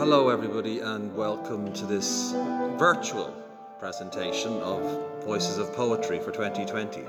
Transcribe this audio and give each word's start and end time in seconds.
Hello, 0.00 0.30
everybody, 0.30 0.80
and 0.80 1.14
welcome 1.14 1.74
to 1.74 1.84
this 1.84 2.32
virtual 2.78 3.34
presentation 3.78 4.54
of 4.62 4.80
Voices 5.26 5.58
of 5.58 5.74
Poetry 5.74 6.18
for 6.18 6.30
2020. 6.30 7.02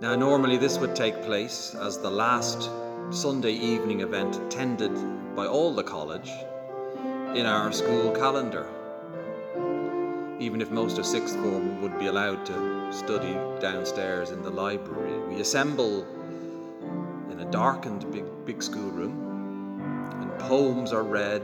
Now, 0.00 0.14
normally 0.16 0.58
this 0.58 0.76
would 0.76 0.94
take 0.94 1.22
place 1.22 1.74
as 1.74 1.96
the 1.96 2.10
last 2.10 2.68
Sunday 3.08 3.52
evening 3.52 4.00
event 4.02 4.36
attended 4.36 4.92
by 5.34 5.46
all 5.46 5.74
the 5.74 5.82
college 5.82 6.30
in 7.34 7.46
our 7.46 7.72
school 7.72 8.12
calendar. 8.12 8.68
Even 10.40 10.60
if 10.60 10.70
most 10.70 10.98
of 10.98 11.06
sixth 11.06 11.36
form 11.36 11.80
would 11.80 11.98
be 11.98 12.08
allowed 12.08 12.44
to 12.44 12.92
study 12.92 13.32
downstairs 13.62 14.30
in 14.30 14.42
the 14.42 14.50
library, 14.50 15.26
we 15.26 15.40
assemble 15.40 16.06
in 17.32 17.40
a 17.40 17.50
darkened 17.50 18.12
big, 18.12 18.26
big 18.44 18.62
schoolroom 18.62 19.29
poems 20.48 20.92
are 20.92 21.02
read 21.02 21.42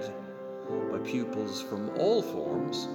by 0.91 0.98
pupils 0.98 1.62
from 1.62 1.91
all 1.98 2.23
forms 2.23 2.88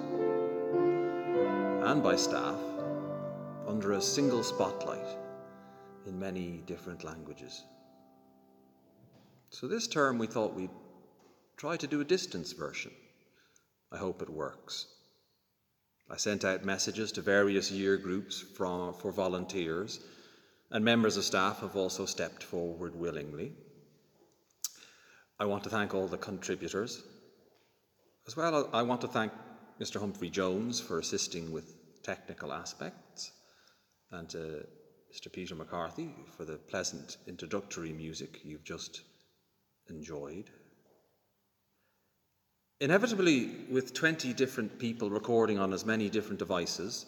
and 1.87 2.03
by 2.03 2.15
staff 2.15 2.59
under 3.67 3.93
a 3.93 4.01
single 4.01 4.43
spotlight 4.43 5.17
in 6.05 6.19
many 6.19 6.63
different 6.65 7.03
languages. 7.03 7.63
So 9.49 9.67
this 9.67 9.87
term 9.87 10.17
we 10.17 10.27
thought 10.27 10.55
we'd 10.55 10.69
try 11.57 11.77
to 11.77 11.87
do 11.87 12.01
a 12.01 12.05
distance 12.05 12.51
version. 12.51 12.91
I 13.91 13.97
hope 13.97 14.21
it 14.21 14.29
works. 14.29 14.87
I 16.09 16.17
sent 16.17 16.43
out 16.43 16.65
messages 16.65 17.11
to 17.13 17.21
various 17.21 17.71
year 17.71 17.97
groups 17.97 18.41
from, 18.41 18.93
for 18.93 19.11
volunteers, 19.11 19.99
and 20.71 20.83
members 20.83 21.17
of 21.17 21.23
staff 21.23 21.59
have 21.61 21.75
also 21.75 22.05
stepped 22.05 22.43
forward 22.43 22.95
willingly. 22.95 23.53
I 25.41 25.45
want 25.45 25.63
to 25.63 25.71
thank 25.71 25.95
all 25.95 26.05
the 26.05 26.19
contributors. 26.19 27.01
As 28.27 28.37
well, 28.37 28.69
I 28.73 28.83
want 28.83 29.01
to 29.01 29.07
thank 29.07 29.31
Mr. 29.81 29.99
Humphrey 29.99 30.29
Jones 30.29 30.79
for 30.79 30.99
assisting 30.99 31.51
with 31.51 32.03
technical 32.03 32.53
aspects, 32.53 33.31
and 34.11 34.27
uh, 34.35 34.37
to 34.37 34.65
Mr. 35.11 35.33
Peter 35.33 35.55
McCarthy 35.55 36.13
for 36.37 36.45
the 36.45 36.57
pleasant 36.57 37.17
introductory 37.25 37.91
music 37.91 38.41
you've 38.43 38.63
just 38.63 39.01
enjoyed. 39.89 40.51
Inevitably, 42.79 43.65
with 43.71 43.95
20 43.95 44.33
different 44.33 44.77
people 44.77 45.09
recording 45.09 45.57
on 45.57 45.73
as 45.73 45.87
many 45.87 46.07
different 46.07 46.37
devices, 46.37 47.07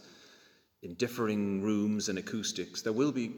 in 0.81 0.95
differing 0.95 1.61
rooms 1.61 2.09
and 2.09 2.17
acoustics, 2.17 2.81
there 2.81 2.93
will 2.93 3.11
be 3.11 3.35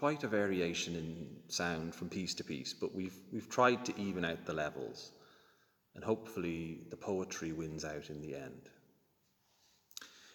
quite 0.00 0.24
a 0.24 0.28
variation 0.28 0.96
in 0.96 1.28
sound 1.46 1.94
from 1.94 2.08
piece 2.08 2.34
to 2.34 2.42
piece, 2.42 2.74
but 2.74 2.92
we've, 2.92 3.20
we've 3.32 3.48
tried 3.48 3.84
to 3.84 4.00
even 4.00 4.24
out 4.24 4.44
the 4.46 4.52
levels, 4.52 5.12
and 5.94 6.02
hopefully 6.02 6.80
the 6.90 6.96
poetry 6.96 7.52
wins 7.52 7.84
out 7.84 8.10
in 8.10 8.20
the 8.20 8.34
end. 8.34 8.68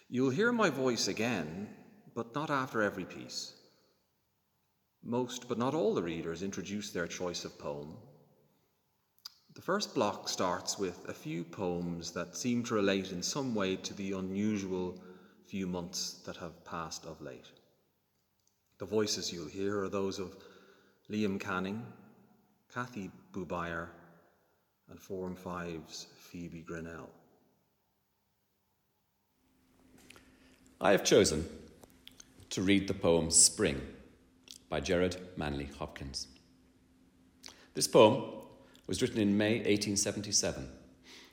You'll 0.08 0.30
hear 0.30 0.52
my 0.52 0.70
voice 0.70 1.08
again, 1.08 1.68
but 2.14 2.34
not 2.34 2.48
after 2.48 2.80
every 2.80 3.04
piece. 3.04 3.52
Most, 5.02 5.48
but 5.48 5.58
not 5.58 5.74
all, 5.74 5.94
the 5.94 6.02
readers 6.02 6.42
introduce 6.42 6.90
their 6.90 7.06
choice 7.06 7.44
of 7.44 7.58
poem 7.58 7.98
the 9.56 9.62
first 9.62 9.94
block 9.94 10.28
starts 10.28 10.78
with 10.78 11.08
a 11.08 11.14
few 11.14 11.42
poems 11.42 12.10
that 12.10 12.36
seem 12.36 12.62
to 12.62 12.74
relate 12.74 13.10
in 13.10 13.22
some 13.22 13.54
way 13.54 13.74
to 13.74 13.94
the 13.94 14.12
unusual 14.12 15.00
few 15.46 15.66
months 15.66 16.20
that 16.26 16.36
have 16.36 16.62
passed 16.66 17.06
of 17.06 17.22
late. 17.22 17.55
The 18.78 18.84
voices 18.84 19.32
you'll 19.32 19.48
hear 19.48 19.82
are 19.82 19.88
those 19.88 20.18
of 20.18 20.36
Liam 21.10 21.40
Canning, 21.40 21.84
Kathy 22.72 23.10
Bubayer, 23.32 23.88
and 24.90 25.00
Form 25.00 25.34
5's 25.34 26.06
Phoebe 26.18 26.60
Grinnell. 26.60 27.08
I 30.80 30.90
have 30.90 31.04
chosen 31.04 31.48
to 32.50 32.60
read 32.60 32.86
the 32.86 32.94
poem 32.94 33.30
Spring 33.30 33.80
by 34.68 34.80
Gerard 34.80 35.16
Manley 35.36 35.70
Hopkins. 35.78 36.26
This 37.72 37.88
poem 37.88 38.24
was 38.86 39.00
written 39.00 39.18
in 39.18 39.38
May 39.38 39.56
1877 39.56 40.68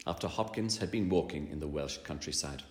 after 0.08 0.28
Hopkins 0.28 0.78
had 0.78 0.92
been 0.92 1.10
walking 1.10 1.50
in 1.50 1.60
the 1.60 1.68
Welsh 1.68 1.98
countryside. 1.98 2.64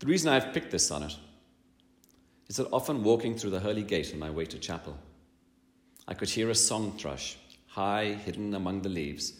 The 0.00 0.06
reason 0.06 0.30
I 0.30 0.38
have 0.38 0.52
picked 0.52 0.72
this 0.72 0.86
sonnet 0.86 1.16
is 2.50 2.56
that 2.56 2.68
often 2.72 3.04
walking 3.04 3.36
through 3.36 3.50
the 3.50 3.60
Hurley 3.60 3.84
Gate 3.84 4.12
on 4.12 4.18
my 4.18 4.28
way 4.28 4.44
to 4.44 4.58
chapel, 4.58 4.98
I 6.08 6.14
could 6.14 6.28
hear 6.28 6.50
a 6.50 6.54
song 6.56 6.98
thrush, 6.98 7.36
high 7.68 8.06
hidden 8.06 8.56
among 8.56 8.82
the 8.82 8.88
leaves, 8.88 9.34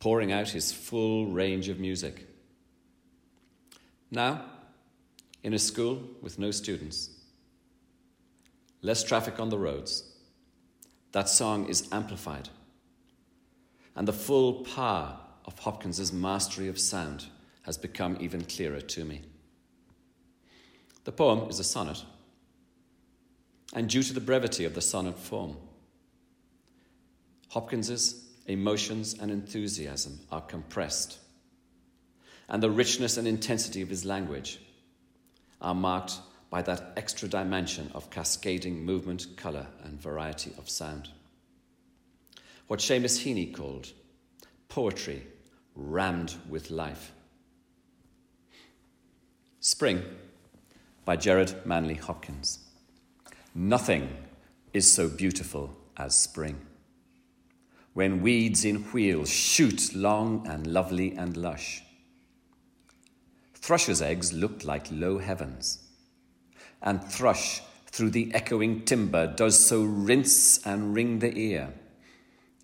pouring 0.00 0.32
out 0.32 0.48
his 0.48 0.72
full 0.72 1.26
range 1.26 1.68
of 1.68 1.78
music. 1.78 2.26
Now, 4.10 4.42
in 5.42 5.52
a 5.52 5.58
school 5.58 6.02
with 6.22 6.38
no 6.38 6.50
students, 6.50 7.10
less 8.80 9.04
traffic 9.04 9.38
on 9.38 9.50
the 9.50 9.58
roads, 9.58 10.16
that 11.12 11.28
song 11.28 11.68
is 11.68 11.86
amplified 11.92 12.48
and 13.94 14.08
the 14.08 14.14
full 14.14 14.64
power 14.64 15.18
of 15.44 15.58
Hopkins's 15.58 16.10
mastery 16.10 16.68
of 16.68 16.78
sound 16.78 17.26
has 17.64 17.76
become 17.76 18.16
even 18.18 18.44
clearer 18.44 18.80
to 18.80 19.04
me. 19.04 19.20
The 21.04 21.12
poem 21.12 21.50
is 21.50 21.60
a 21.60 21.64
sonnet, 21.64 22.02
and 23.72 23.88
due 23.88 24.02
to 24.02 24.12
the 24.12 24.20
brevity 24.20 24.64
of 24.64 24.74
the 24.74 24.80
sonnet 24.80 25.18
form, 25.18 25.56
Hopkins's 27.48 28.24
emotions 28.46 29.14
and 29.20 29.30
enthusiasm 29.30 30.20
are 30.30 30.40
compressed, 30.40 31.18
and 32.48 32.62
the 32.62 32.70
richness 32.70 33.16
and 33.16 33.26
intensity 33.26 33.82
of 33.82 33.88
his 33.88 34.04
language 34.04 34.60
are 35.60 35.74
marked 35.74 36.18
by 36.48 36.62
that 36.62 36.92
extra 36.96 37.28
dimension 37.28 37.90
of 37.94 38.10
cascading 38.10 38.84
movement, 38.84 39.26
colour, 39.36 39.66
and 39.84 40.00
variety 40.00 40.52
of 40.58 40.70
sound 40.70 41.08
what 42.66 42.80
Seamus 42.80 43.24
Heaney 43.24 43.54
called 43.54 43.92
poetry 44.68 45.26
rammed 45.74 46.34
with 46.48 46.70
life. 46.70 47.12
Spring 49.60 50.02
by 51.04 51.16
Gerard 51.16 51.54
Manley 51.64 51.94
Hopkins. 51.94 52.58
Nothing 53.58 54.14
is 54.74 54.92
so 54.92 55.08
beautiful 55.08 55.74
as 55.96 56.14
spring. 56.14 56.60
When 57.94 58.20
weeds 58.20 58.66
in 58.66 58.82
wheels 58.92 59.30
shoot 59.30 59.94
long 59.94 60.46
and 60.46 60.66
lovely 60.66 61.16
and 61.16 61.36
lush. 61.36 61.82
Thrush's 63.54 64.02
eggs 64.02 64.32
look 64.34 64.62
like 64.64 64.86
low 64.90 65.16
heavens, 65.18 65.78
and 66.82 67.02
thrush 67.02 67.62
through 67.86 68.10
the 68.10 68.32
echoing 68.34 68.84
timber 68.84 69.26
does 69.26 69.58
so 69.58 69.82
rinse 69.82 70.64
and 70.66 70.94
ring 70.94 71.20
the 71.20 71.36
ear 71.36 71.72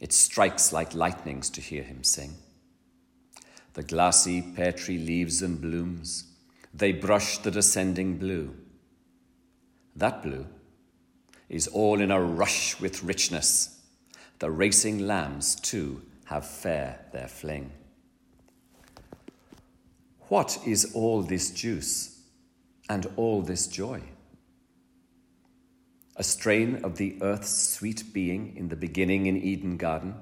it 0.02 0.12
strikes 0.12 0.72
like 0.72 0.97
lightnings 0.97 1.48
to 1.48 1.60
hear 1.60 1.84
him 1.84 2.02
sing. 2.02 2.34
The 3.75 3.84
glassy 3.84 4.42
pear 4.42 4.72
tree 4.72 4.98
leaves 4.98 5.42
and 5.42 5.60
blooms, 5.60 6.25
they 6.75 6.91
brush 6.91 7.38
the 7.38 7.52
descending 7.52 8.19
blue. 8.19 8.56
That 9.94 10.20
blue 10.25 10.47
is 11.52 11.68
all 11.68 12.00
in 12.00 12.10
a 12.10 12.20
rush 12.20 12.80
with 12.80 13.04
richness. 13.04 13.78
The 14.40 14.50
racing 14.50 15.06
lambs, 15.06 15.54
too, 15.54 16.02
have 16.25 16.44
fair 16.44 16.99
their 17.12 17.28
fling. 17.28 17.70
What 20.22 20.58
is 20.66 20.93
all 20.94 21.22
this 21.22 21.50
juice 21.50 22.19
and 22.88 23.06
all 23.16 23.43
this 23.43 23.69
joy? 23.69 24.02
a 26.16 26.22
strain 26.22 26.84
of 26.84 26.96
the 26.96 27.16
earth's 27.22 27.50
sweet 27.50 28.12
being 28.12 28.54
in 28.56 28.69
the 28.69 28.76
beginning 28.76 29.26
in 29.26 29.37
Eden 29.37 29.76
Garden? 29.76 30.14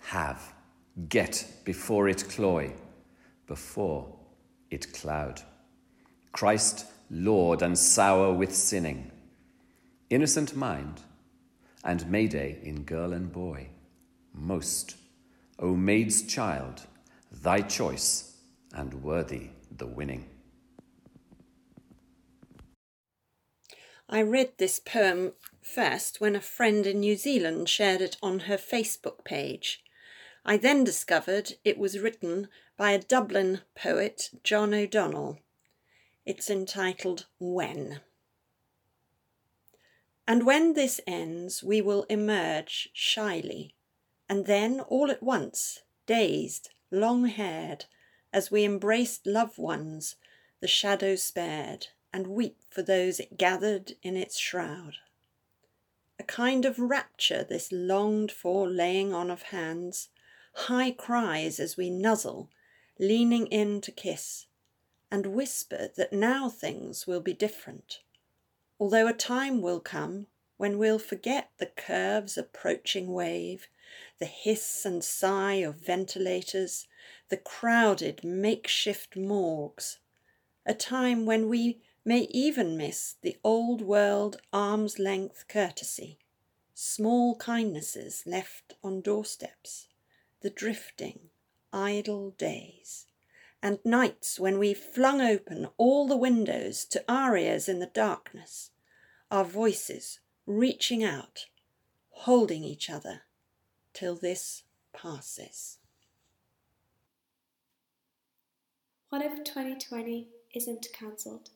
Have, 0.00 0.52
get 1.08 1.46
before 1.64 2.08
it 2.08 2.28
cloy, 2.28 2.72
before 3.46 4.14
it 4.70 4.92
cloud. 4.92 5.40
Christ, 6.32 6.86
Lord, 7.10 7.62
and 7.62 7.76
sour 7.76 8.32
with 8.32 8.54
sinning, 8.54 9.10
innocent 10.10 10.56
mind, 10.56 11.02
and 11.84 12.10
Mayday 12.10 12.58
in 12.62 12.82
girl 12.82 13.12
and 13.12 13.32
boy. 13.32 13.68
Most, 14.34 14.96
O 15.58 15.74
maid's 15.76 16.22
child, 16.22 16.82
thy 17.30 17.60
choice, 17.60 18.36
and 18.74 19.02
worthy 19.02 19.50
the 19.70 19.86
winning. 19.86 20.26
I 24.08 24.22
read 24.22 24.54
this 24.58 24.80
poem 24.80 25.32
first 25.62 26.20
when 26.20 26.34
a 26.34 26.40
friend 26.40 26.84
in 26.86 27.00
New 27.00 27.16
Zealand 27.16 27.68
shared 27.68 28.00
it 28.00 28.16
on 28.20 28.40
her 28.40 28.56
Facebook 28.56 29.24
page. 29.24 29.84
I 30.44 30.56
then 30.56 30.82
discovered 30.82 31.52
it 31.64 31.78
was 31.78 32.00
written 32.00 32.48
by 32.76 32.90
a 32.90 32.98
Dublin 32.98 33.60
poet, 33.76 34.30
John 34.42 34.74
O'Donnell. 34.74 35.38
It's 36.26 36.50
entitled 36.50 37.26
When. 37.38 38.00
And 40.30 40.46
when 40.46 40.74
this 40.74 41.00
ends, 41.08 41.60
we 41.60 41.80
will 41.80 42.04
emerge 42.04 42.90
shyly 42.92 43.74
And 44.28 44.46
then, 44.46 44.78
all 44.78 45.10
at 45.10 45.24
once, 45.24 45.82
dazed, 46.06 46.70
long 46.92 47.24
haired, 47.24 47.86
as 48.32 48.48
we 48.48 48.62
embrace 48.62 49.18
loved 49.26 49.58
ones, 49.58 50.14
the 50.60 50.68
shadow 50.68 51.16
spared, 51.16 51.88
and 52.12 52.28
weep 52.28 52.58
for 52.70 52.80
those 52.80 53.18
it 53.18 53.38
gathered 53.38 53.94
in 54.04 54.16
its 54.16 54.38
shroud. 54.38 54.98
A 56.20 56.22
kind 56.22 56.64
of 56.64 56.78
rapture, 56.78 57.42
this 57.42 57.72
longed 57.72 58.30
for 58.30 58.68
laying 58.68 59.12
on 59.12 59.32
of 59.32 59.42
hands, 59.42 60.10
high 60.54 60.92
cries 60.92 61.58
as 61.58 61.76
we 61.76 61.90
nuzzle, 61.90 62.50
leaning 63.00 63.48
in 63.48 63.80
to 63.80 63.90
kiss, 63.90 64.46
and 65.10 65.34
whisper 65.34 65.88
that 65.96 66.12
now 66.12 66.48
things 66.48 67.04
will 67.04 67.20
be 67.20 67.34
different, 67.34 67.98
although 68.80 69.06
a 69.06 69.12
time 69.12 69.60
will 69.60 69.78
come 69.78 70.26
when 70.56 70.78
we'll 70.78 70.98
forget 70.98 71.50
the 71.58 71.66
curve's 71.66 72.38
approaching 72.38 73.12
wave, 73.12 73.68
the 74.18 74.26
hiss 74.26 74.86
and 74.86 75.04
sigh 75.04 75.54
of 75.54 75.76
ventilators, 75.76 76.88
the 77.28 77.36
crowded 77.36 78.24
makeshift 78.24 79.16
morgues, 79.16 79.98
a 80.64 80.72
time 80.72 81.26
when 81.26 81.48
we 81.48 81.82
may 82.06 82.20
even 82.30 82.76
miss 82.76 83.16
the 83.20 83.36
old 83.44 83.82
world 83.82 84.40
arm's 84.52 84.98
length 84.98 85.44
courtesy, 85.46 86.18
small 86.74 87.36
kindnesses 87.36 88.22
left 88.24 88.74
on 88.82 89.02
doorsteps, 89.02 89.88
the 90.40 90.50
drifting, 90.50 91.28
idle 91.70 92.30
days, 92.30 93.06
and 93.62 93.78
nights 93.84 94.40
when 94.40 94.58
we 94.58 94.72
flung 94.74 95.20
open 95.20 95.68
all 95.76 96.08
the 96.08 96.16
windows 96.16 96.84
to 96.86 97.04
our 97.08 97.36
ears 97.36 97.68
in 97.68 97.78
the 97.78 97.86
darkness, 97.86 98.70
our 99.30 99.44
voices 99.44 100.20
reaching 100.46 101.04
out, 101.04 101.46
holding 102.10 102.64
each 102.64 102.88
other 102.88 103.22
till 103.92 104.16
this 104.16 104.64
passes. 104.92 105.78
What 109.10 109.22
if 109.22 109.44
2020 109.44 110.28
isn't 110.54 110.86
cancelled? 110.92 111.50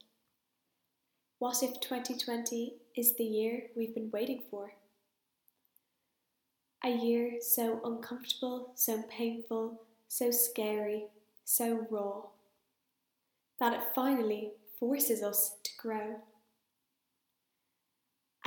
What 1.39 1.63
if 1.63 1.81
2020 1.81 2.75
is 2.97 3.17
the 3.17 3.25
year 3.25 3.65
we've 3.77 3.95
been 3.95 4.11
waiting 4.11 4.43
for? 4.51 4.73
A 6.85 6.91
year 6.91 7.35
so 7.41 7.81
uncomfortable, 7.85 8.73
so 8.75 9.03
painful, 9.09 9.81
so 10.09 10.31
scary, 10.31 11.05
so 11.45 11.87
raw, 11.91 12.23
that 13.61 13.75
it 13.75 13.95
finally 13.95 14.53
forces 14.79 15.23
us 15.23 15.57
to 15.63 15.71
grow. 15.79 16.17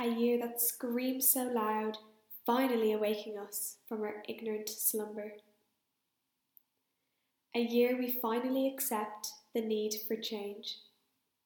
A 0.00 0.06
year 0.06 0.38
that 0.38 0.60
screams 0.60 1.28
so 1.28 1.44
loud, 1.44 1.98
finally 2.46 2.92
awaking 2.92 3.38
us 3.38 3.76
from 3.88 4.02
our 4.02 4.22
ignorant 4.28 4.68
slumber. 4.68 5.32
A 7.54 7.60
year 7.60 7.96
we 7.98 8.18
finally 8.22 8.68
accept 8.68 9.32
the 9.54 9.60
need 9.60 9.94
for 10.06 10.14
change, 10.16 10.76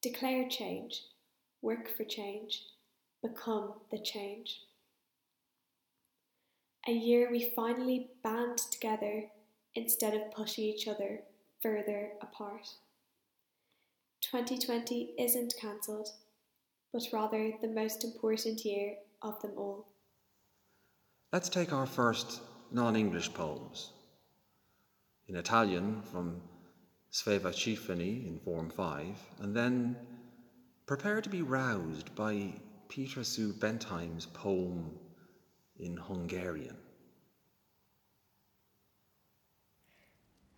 declare 0.03 0.49
change, 0.49 1.03
work 1.63 1.89
for 1.97 2.05
change, 2.05 2.65
become 3.23 3.75
the 3.91 3.99
change. 3.99 4.63
A 6.87 6.93
year 6.93 7.31
we 7.31 7.53
finally 7.55 8.11
band 8.25 8.59
together 8.59 9.25
instead 9.75 10.15
of 10.15 10.33
pushing 10.33 10.65
each 10.65 10.89
other 10.89 11.21
further 11.63 12.11
apart. 12.21 12.69
2020 14.23 15.15
isn't 15.19 15.55
cancelled, 15.61 16.09
but 16.93 17.03
rather 17.13 17.53
the 17.61 17.69
most 17.69 18.05
important 18.05 18.65
year 18.65 18.95
of 19.23 19.41
them 19.43 19.53
all. 19.57 19.87
Let's 21.33 21.49
take 21.49 21.73
our 21.73 21.87
first 21.87 22.41
non 22.71 22.97
English 22.97 23.33
poems. 23.33 23.93
In 25.29 25.37
Italian 25.37 26.03
from 26.03 26.41
Sveva 27.13 27.53
Cifani 27.53 28.27
in 28.27 28.41
Form 28.45 28.69
5, 28.71 29.07
and 29.41 29.55
then 29.57 29.97
prepare 30.87 31.21
to 31.21 31.29
be 31.29 31.43
roused 31.43 32.15
by 32.15 32.53
Peter 32.89 33.25
Sue 33.25 33.53
Bentheim's 33.53 34.27
poem 34.27 34.99
in 35.79 35.97
Hungarian. 35.97 36.77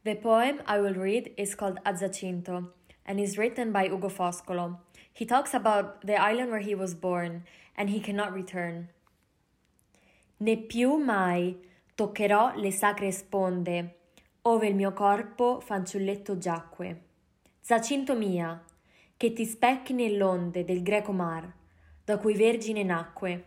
The 0.05 0.17
poem 0.17 0.61
I 0.67 0.81
will 0.81 0.93
read 0.93 1.33
is 1.39 1.55
called 1.55 1.79
Azzacinto 1.83 2.73
and 3.07 3.19
is 3.19 3.39
written 3.39 3.73
by 3.73 3.89
Ugo 3.89 4.11
Foscolo. 4.11 4.81
He 5.11 5.25
talks 5.25 5.55
about 5.55 6.05
the 6.05 6.17
island 6.17 6.51
where 6.51 6.61
he 6.61 6.75
was 6.75 6.95
born 6.95 7.45
and 7.75 7.89
he 7.89 8.01
cannot 8.01 8.35
return. 8.35 8.91
Né 10.41 10.59
più 10.59 11.03
mai 11.03 11.57
toccherò 11.97 12.53
le 12.57 12.71
sacre 12.71 13.11
sponde, 13.13 13.95
ove 14.43 14.67
il 14.67 14.75
mio 14.75 14.93
corpo 14.93 15.61
fanciulletto 15.61 16.37
giacque. 16.37 17.01
Zacinto 17.63 18.15
mia, 18.15 18.63
che 19.17 19.33
ti 19.33 19.47
specchi 19.47 19.95
nell'onde 19.95 20.65
del 20.65 20.83
greco 20.83 21.13
mar, 21.13 21.51
da 22.05 22.19
cui 22.19 22.35
vergine 22.35 22.83
nacque. 22.83 23.45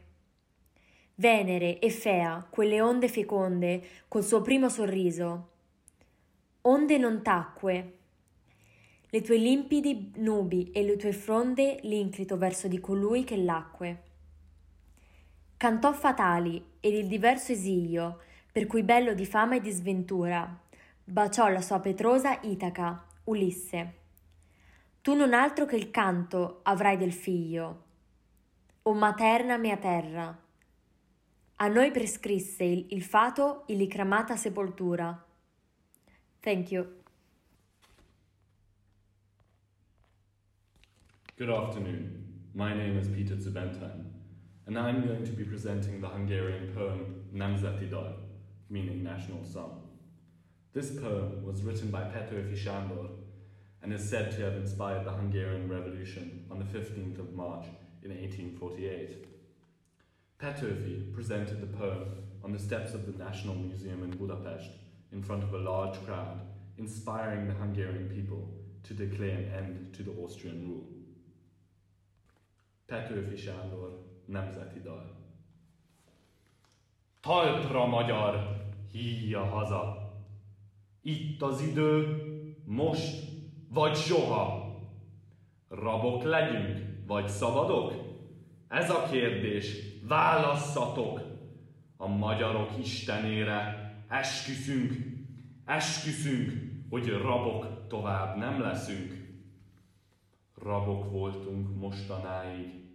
Venere 1.13 1.77
e 1.77 1.91
Fea, 1.91 2.47
quelle 2.49 2.81
onde 2.81 3.09
feconde, 3.09 3.83
col 4.07 4.23
suo 4.23 4.41
primo 4.41 4.69
sorriso, 4.69 5.49
onde 6.61 6.97
non 6.97 7.21
tacque. 7.21 7.97
Le 9.09 9.21
tue 9.21 9.37
limpidi 9.37 10.11
nubi 10.17 10.71
e 10.71 10.83
le 10.83 10.97
tue 10.97 11.13
fronde 11.13 11.79
l'inclito 11.83 12.37
verso 12.37 12.67
di 12.67 12.79
colui 12.79 13.23
che 13.23 13.37
l'acque. 13.37 14.03
Cantò 15.55 15.93
fatali 15.93 16.63
ed 16.79 16.93
il 16.93 17.07
diverso 17.07 17.53
esilio, 17.53 18.19
per 18.51 18.67
cui 18.67 18.83
bello 18.83 19.13
di 19.13 19.25
fama 19.25 19.55
e 19.55 19.61
di 19.61 19.71
sventura, 19.71 20.59
baciò 21.03 21.47
la 21.47 21.61
sua 21.61 21.79
petrosa 21.79 22.39
Itaca, 22.41 23.05
Ulisse. 23.25 23.93
Tu 25.01 25.13
non 25.13 25.33
altro 25.33 25.65
che 25.65 25.77
il 25.77 25.89
canto 25.89 26.59
avrai 26.63 26.97
del 26.97 27.13
figlio, 27.13 27.83
o 28.81 28.93
materna 28.93 29.57
mia 29.57 29.77
terra. 29.77 30.37
A 31.55 31.67
noi 31.67 31.91
prescrisse 31.91 32.63
il, 32.63 32.87
il 32.89 33.03
fato 33.03 33.63
illicramata 33.67 34.35
sepoltura 34.35 35.26
Thank 36.43 36.71
you. 36.71 36.87
Good 41.37 41.49
afternoon. 41.49 42.23
My 42.53 42.73
name 42.73 42.97
is 42.97 43.07
Peter 43.07 43.35
Zubentheim, 43.35 44.05
and 44.65 44.77
I'm 44.77 45.05
going 45.05 45.23
to 45.25 45.31
be 45.31 45.43
presenting 45.43 46.01
the 46.01 46.07
Hungarian 46.07 46.73
poem 46.73 47.25
Nemzeti 47.33 47.89
Dal, 47.89 48.15
meaning 48.69 49.03
national 49.03 49.43
song. 49.43 49.81
This 50.73 50.91
poem 50.91 51.43
was 51.43 51.63
written 51.63 51.89
by 51.91 52.01
Petőfi 52.01 52.57
Sándor 52.57 53.09
and 53.81 53.93
is 53.93 54.07
said 54.07 54.31
to 54.31 54.41
have 54.41 54.55
inspired 54.55 55.05
the 55.05 55.11
Hungarian 55.11 55.69
Revolution 55.69 56.45
on 56.49 56.59
the 56.59 56.65
15th 56.65 57.19
of 57.19 57.33
March 57.33 57.65
in 58.03 58.11
1848. 58.11 59.25
Petőfi 60.39 61.13
presented 61.13 61.61
the 61.61 61.77
poem 61.77 62.05
on 62.43 62.51
the 62.51 62.59
steps 62.59 62.93
of 62.93 63.05
the 63.05 63.23
National 63.23 63.55
Museum 63.55 64.03
in 64.03 64.11
Budapest 64.11 64.71
in 65.11 65.21
front 65.21 65.43
of 65.43 65.53
a 65.53 65.57
large 65.57 65.97
crowd, 66.05 66.39
inspiring 66.77 67.47
the 67.47 67.53
Hungarian 67.53 68.09
people 68.09 68.43
to 68.83 68.93
declare 68.93 69.37
an 69.37 69.51
end 69.53 69.93
to 69.95 70.03
the 70.03 70.21
Austrian 70.21 70.63
rule. 70.67 70.85
Petőfi 72.85 73.35
Sándor, 73.35 74.05
Nemzeti 74.25 74.79
Dal 74.79 75.17
Talpra 77.21 77.85
magyar, 77.85 78.65
híja 78.91 79.43
haza! 79.43 80.11
Itt 81.01 81.41
az 81.41 81.61
idő, 81.61 82.21
most 82.65 83.27
vagy 83.69 83.95
soha! 83.95 84.75
Rabok 85.67 86.23
legyünk, 86.23 87.05
vagy 87.07 87.27
szabadok? 87.27 87.93
Ez 88.67 88.89
a 88.89 89.07
kérdés, 89.11 89.75
válasszatok! 90.07 91.21
A 91.97 92.07
magyarok 92.07 92.77
istenére, 92.79 93.76
esküszünk, 94.07 94.93
esküszünk, 95.65 96.51
hogy 96.89 97.09
rabok 97.09 97.87
tovább 97.87 98.37
nem 98.37 98.61
leszünk. 98.61 99.25
Rabok 100.55 101.11
voltunk 101.11 101.75
mostanáig, 101.75 102.85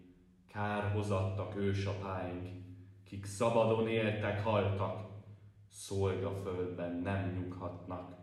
kárhozattak 0.48 1.56
ősapáink, 1.56 2.48
kik 3.04 3.24
szabadon 3.24 3.88
éltek, 3.88 4.42
haltak, 4.42 5.10
szolgaföldben 5.68 7.00
nem 7.02 7.32
nyughatnak. 7.32 8.16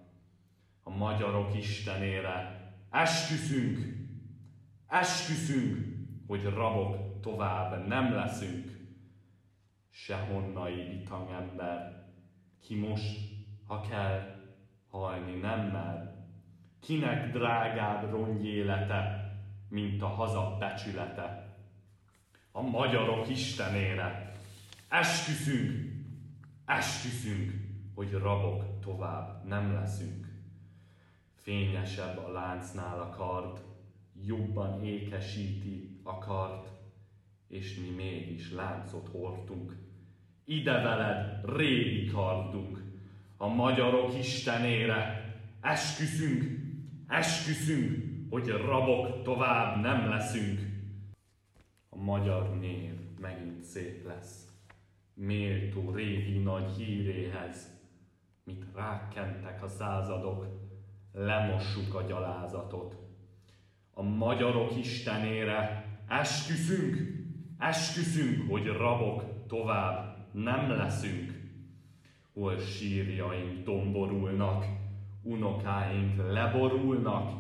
A 0.84 0.90
magyarok 0.90 1.56
istenére 1.56 2.60
esküszünk, 2.90 3.80
esküszünk, 4.88 5.98
hogy 6.28 6.44
rabok 6.44 7.20
tovább 7.22 7.88
nem 7.88 8.14
leszünk. 8.14 8.78
Sehonnai 9.90 10.84
bitangember, 10.84 11.99
ki 12.62 12.76
most, 12.76 13.20
ha 13.66 13.82
kell, 13.82 14.36
halni 14.90 15.40
nem 15.40 15.60
mer. 15.60 16.26
Kinek 16.80 17.32
drágább 17.32 18.44
élete, 18.44 19.32
mint 19.70 20.02
a 20.02 20.08
haza 20.08 20.56
becsülete? 20.60 21.58
A 22.52 22.62
magyarok 22.62 23.30
istenére. 23.30 24.34
Esküszünk, 24.90 25.90
Esküszünk, 26.66 27.54
hogy 27.96 28.12
rabok 28.12 28.80
tovább 28.80 29.46
nem 29.46 29.74
leszünk. 29.74 30.28
Fényesebb 31.34 32.18
a 32.18 32.32
láncnál 32.32 33.02
a 33.02 33.10
kard, 33.10 33.62
jobban 34.26 34.84
ékesíti 34.84 36.00
a 36.04 36.18
kart, 36.18 36.72
és 37.48 37.76
mi 37.76 37.90
mégis 37.90 38.52
láncot 38.52 39.08
hordtunk. 39.08 39.76
Ide 40.52 40.82
veled, 40.82 41.42
régi 41.58 42.06
kardunk, 42.06 42.84
a 43.38 43.48
magyarok 43.48 44.18
istenére, 44.18 45.34
esküszünk, 45.62 46.44
esküszünk, 47.08 48.06
hogy 48.30 48.48
rabok 48.48 49.24
tovább 49.24 49.82
nem 49.82 50.10
leszünk. 50.10 50.60
A 51.90 51.98
magyar 51.98 52.60
név 52.60 52.94
megint 53.20 53.64
szép 53.64 54.06
lesz, 54.06 54.48
méltó 55.14 55.92
régi 55.92 56.38
nagy 56.38 56.72
híréhez, 56.78 57.70
mit 58.44 58.66
rákentek 58.76 59.64
a 59.64 59.68
századok, 59.68 60.46
lemossuk 61.14 61.94
a 61.96 62.02
gyalázatot. 62.02 62.96
A 63.94 64.02
magyarok 64.02 64.78
istenére 64.78 65.86
esküszünk, 66.08 66.98
esküszünk, 67.58 68.50
hogy 68.50 68.66
rabok 68.66 69.24
tovább 69.48 70.09
nem 70.32 70.70
leszünk. 70.70 71.40
Hol 72.34 72.60
sírjaink 72.60 73.64
domborulnak, 73.64 74.66
unokáink 75.24 76.18
leborulnak, 76.32 77.32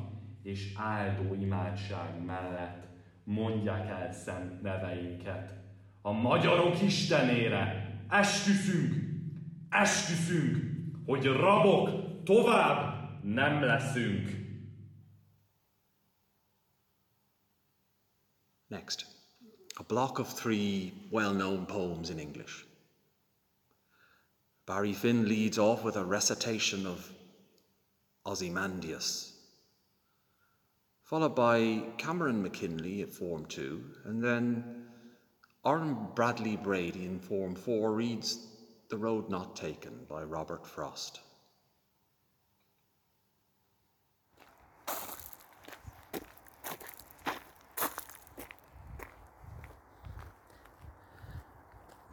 és 0.43 0.73
áldó 0.75 1.33
imádság 1.33 2.25
mellett 2.25 2.87
mondják 3.23 3.89
el 3.89 4.11
szent 4.11 4.61
neveinket. 4.61 5.53
A 6.01 6.11
magyarok 6.11 6.81
istenére 6.81 7.89
esküszünk, 8.09 8.93
esküszünk, 9.69 10.57
hogy 11.05 11.25
rabok 11.25 11.89
tovább 12.23 13.09
nem 13.23 13.63
leszünk. 13.63 14.29
Next, 18.67 19.05
a 19.73 19.83
block 19.87 20.19
of 20.19 20.33
three 20.33 20.91
well 21.09 21.33
known 21.33 21.65
poems 21.65 22.09
in 22.09 22.19
English. 22.19 22.68
Barry 24.69 24.93
Finn 24.93 25.27
leads 25.27 25.57
off 25.57 25.83
with 25.83 25.95
a 25.95 26.05
recitation 26.05 26.85
of 26.85 27.11
Ozymandias, 28.23 29.33
followed 31.03 31.33
by 31.33 31.85
Cameron 31.97 32.43
McKinley 32.43 33.01
at 33.01 33.09
Form 33.09 33.47
2, 33.47 33.83
and 34.05 34.23
then 34.23 34.85
Aaron 35.65 35.97
Bradley 36.13 36.55
Brady 36.55 37.07
in 37.07 37.17
Form 37.19 37.55
4 37.55 37.91
reads 37.91 38.45
The 38.91 38.97
Road 38.99 39.27
Not 39.27 39.55
Taken 39.55 40.05
by 40.07 40.21
Robert 40.21 40.67
Frost. 40.67 41.19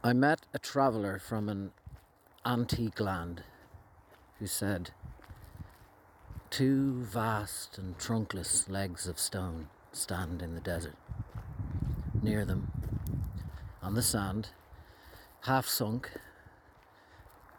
I 0.02 0.14
met 0.14 0.46
a 0.54 0.58
traveller 0.58 1.18
from 1.18 1.50
an 1.50 1.72
antique 2.46 3.00
land 3.00 3.42
who 4.38 4.46
said, 4.46 4.90
Two 6.48 7.02
vast 7.02 7.76
and 7.76 7.98
trunkless 7.98 8.70
legs 8.70 9.08
of 9.08 9.18
stone 9.18 9.66
stand 9.90 10.40
in 10.40 10.54
the 10.54 10.60
desert. 10.60 10.94
Near 12.22 12.44
them, 12.44 12.70
on 13.82 13.94
the 13.94 14.02
sand, 14.02 14.50
half 15.40 15.66
sunk, 15.66 16.12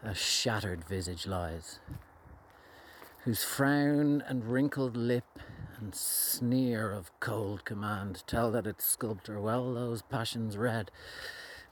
a 0.01 0.15
shattered 0.15 0.86
visage 0.86 1.27
lies, 1.27 1.79
whose 3.25 3.44
frown 3.44 4.24
and 4.25 4.46
wrinkled 4.46 4.96
lip 4.96 5.39
and 5.77 5.94
sneer 5.94 6.94
of 6.94 7.12
cold 7.20 7.65
command 7.65 8.24
tell 8.25 8.51
that 8.51 8.65
its 8.65 8.86
sculptor 8.86 9.41
well 9.41 9.74
those 9.74 10.01
passions 10.01 10.58
read 10.58 10.91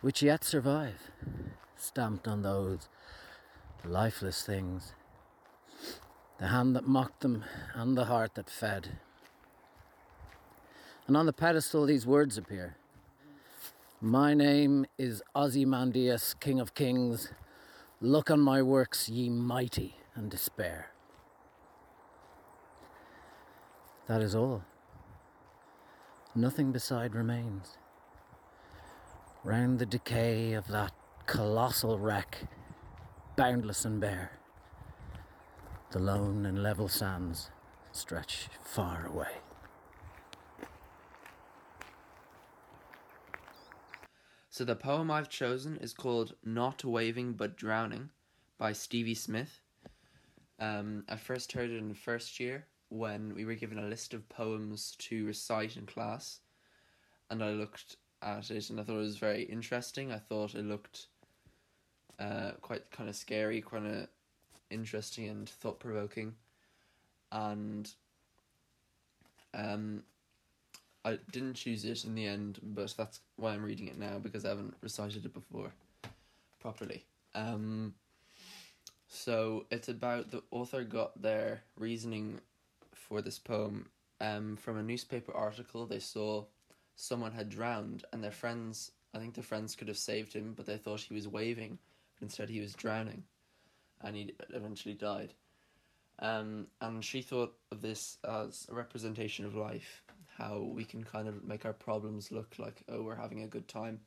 which 0.02 0.22
yet 0.22 0.44
survive, 0.44 1.10
stamped 1.78 2.28
on 2.28 2.42
those 2.42 2.90
lifeless 3.84 4.44
things. 4.44 4.94
The 6.40 6.48
hand 6.48 6.76
that 6.76 6.88
mocked 6.88 7.22
them 7.22 7.46
and 7.74 7.98
the 7.98 8.06
heart 8.06 8.36
that 8.36 8.50
fed. 8.50 8.98
And 11.08 11.16
on 11.16 11.26
the 11.26 11.34
pedestal, 11.34 11.86
these 11.86 12.06
words 12.06 12.38
appear 12.38 12.78
My 14.02 14.34
name 14.34 14.86
is 14.98 15.22
Ozymandias, 15.36 16.36
King 16.40 16.60
of 16.60 16.74
Kings. 16.74 17.32
Look 18.02 18.30
on 18.30 18.40
my 18.40 18.62
works, 18.62 19.08
ye 19.08 19.30
mighty, 19.30 19.96
and 20.16 20.30
despair. 20.30 20.92
That 24.08 24.22
is 24.22 24.36
all. 24.36 24.64
Nothing 26.36 26.72
beside 26.72 27.16
remains 27.16 27.78
round 29.46 29.78
the 29.78 29.86
decay 29.86 30.54
of 30.54 30.68
that 30.68 30.92
colossal 31.26 31.98
wreck, 31.98 32.38
boundless 33.36 33.86
and 33.86 34.00
bare. 34.00 34.32
The 35.92 36.00
lone 36.00 36.46
and 36.46 36.62
level 36.62 36.88
sands 36.88 37.50
stretch 37.92 38.50
far 38.62 39.06
away. 39.08 39.42
So 44.50 44.64
the 44.64 44.76
poem 44.76 45.12
I've 45.12 45.30
chosen 45.30 45.78
is 45.78 45.94
called 45.94 46.36
Not 46.44 46.86
Waving 46.86 47.34
But 47.34 47.58
Drowning 47.58 48.10
by 48.58 48.72
Stevie 48.72 49.16
Smith. 49.16 49.60
Um, 50.60 51.04
I 51.10 51.18
first 51.18 51.52
heard 51.52 51.70
it 51.70 51.78
in 51.78 51.94
first 51.94 52.40
year 52.40 52.68
when 52.90 53.34
we 53.36 53.44
were 53.44 53.56
given 53.56 53.80
a 53.80 53.88
list 53.88 54.14
of 54.14 54.30
poems 54.30 54.96
to 55.00 55.26
recite 55.26 55.76
in 55.76 55.86
class, 55.86 56.40
and 57.30 57.44
I 57.44 57.50
looked 57.50 57.98
at 58.22 58.50
it 58.50 58.70
and 58.70 58.80
I 58.80 58.84
thought 58.84 58.96
it 58.96 59.00
was 59.00 59.18
very 59.18 59.44
interesting. 59.44 60.12
I 60.12 60.20
thought 60.20 60.56
it 60.56 60.64
looked 60.64 61.08
uh, 62.20 62.52
quite 62.62 62.90
kind 62.92 63.10
of 63.10 63.16
scary, 63.16 63.62
kind 63.62 63.88
of 63.88 64.08
interesting 64.70 65.28
and 65.30 65.48
thought 65.48 65.80
provoking, 65.80 66.36
and 67.32 67.90
um, 69.54 70.04
I 71.04 71.20
didn't 71.32 71.56
choose 71.56 71.86
it 71.86 72.06
in 72.06 72.16
the 72.16 72.26
end, 72.26 72.60
but 72.64 72.94
that's 72.98 73.20
why 73.36 73.54
I'm 73.54 73.64
reading 73.64 73.88
it 73.88 73.98
now 73.98 74.18
because 74.22 74.46
I 74.46 74.50
haven't 74.50 74.76
recited 74.82 75.26
it 75.26 75.34
before 75.34 75.72
properly. 76.60 77.06
Um, 77.34 77.94
so 79.08 79.66
it's 79.70 79.90
about 79.90 80.32
the 80.32 80.42
author 80.52 80.84
got 80.84 81.22
their 81.22 81.62
reasoning 81.78 82.40
for 82.94 83.22
this 83.22 83.38
poem 83.38 83.88
um, 84.20 84.56
from 84.56 84.78
a 84.78 84.84
newspaper 84.84 85.34
article 85.34 85.86
they 85.86 86.00
saw 86.00 86.44
someone 86.96 87.34
had 87.34 87.50
drowned 87.50 88.06
and 88.12 88.24
their 88.24 88.32
friends 88.32 88.92
I 89.16 89.20
think 89.20 89.34
their 89.34 89.44
friends 89.44 89.76
could 89.76 89.88
have 89.88 89.98
saved 89.98 90.34
him, 90.34 90.54
but 90.56 90.66
they 90.66 90.78
thought 90.78 91.00
he 91.00 91.14
was 91.14 91.28
waving, 91.28 91.80
instead 92.22 92.50
he 92.50 92.62
was 92.62 92.74
drowning, 92.74 93.24
and 94.02 94.16
he 94.16 94.34
eventually 94.54 94.96
died. 94.96 95.34
Um, 96.20 96.68
and 96.80 97.04
she 97.04 97.22
thought 97.22 97.54
of 97.72 97.82
this 97.82 98.18
as 98.24 98.68
a 98.72 98.74
representation 98.76 99.46
of 99.46 99.56
life, 99.56 100.02
how 100.38 100.60
we 100.60 100.86
can 100.86 101.04
kind 101.04 101.28
of 101.28 101.44
make 101.44 101.66
our 101.66 101.74
problems 101.74 102.32
look 102.32 102.56
like, 102.58 102.84
oh, 102.90 103.04
we're 103.04 103.16
having 103.16 103.44
a 103.44 103.48
good 103.48 103.68
time, 103.68 104.00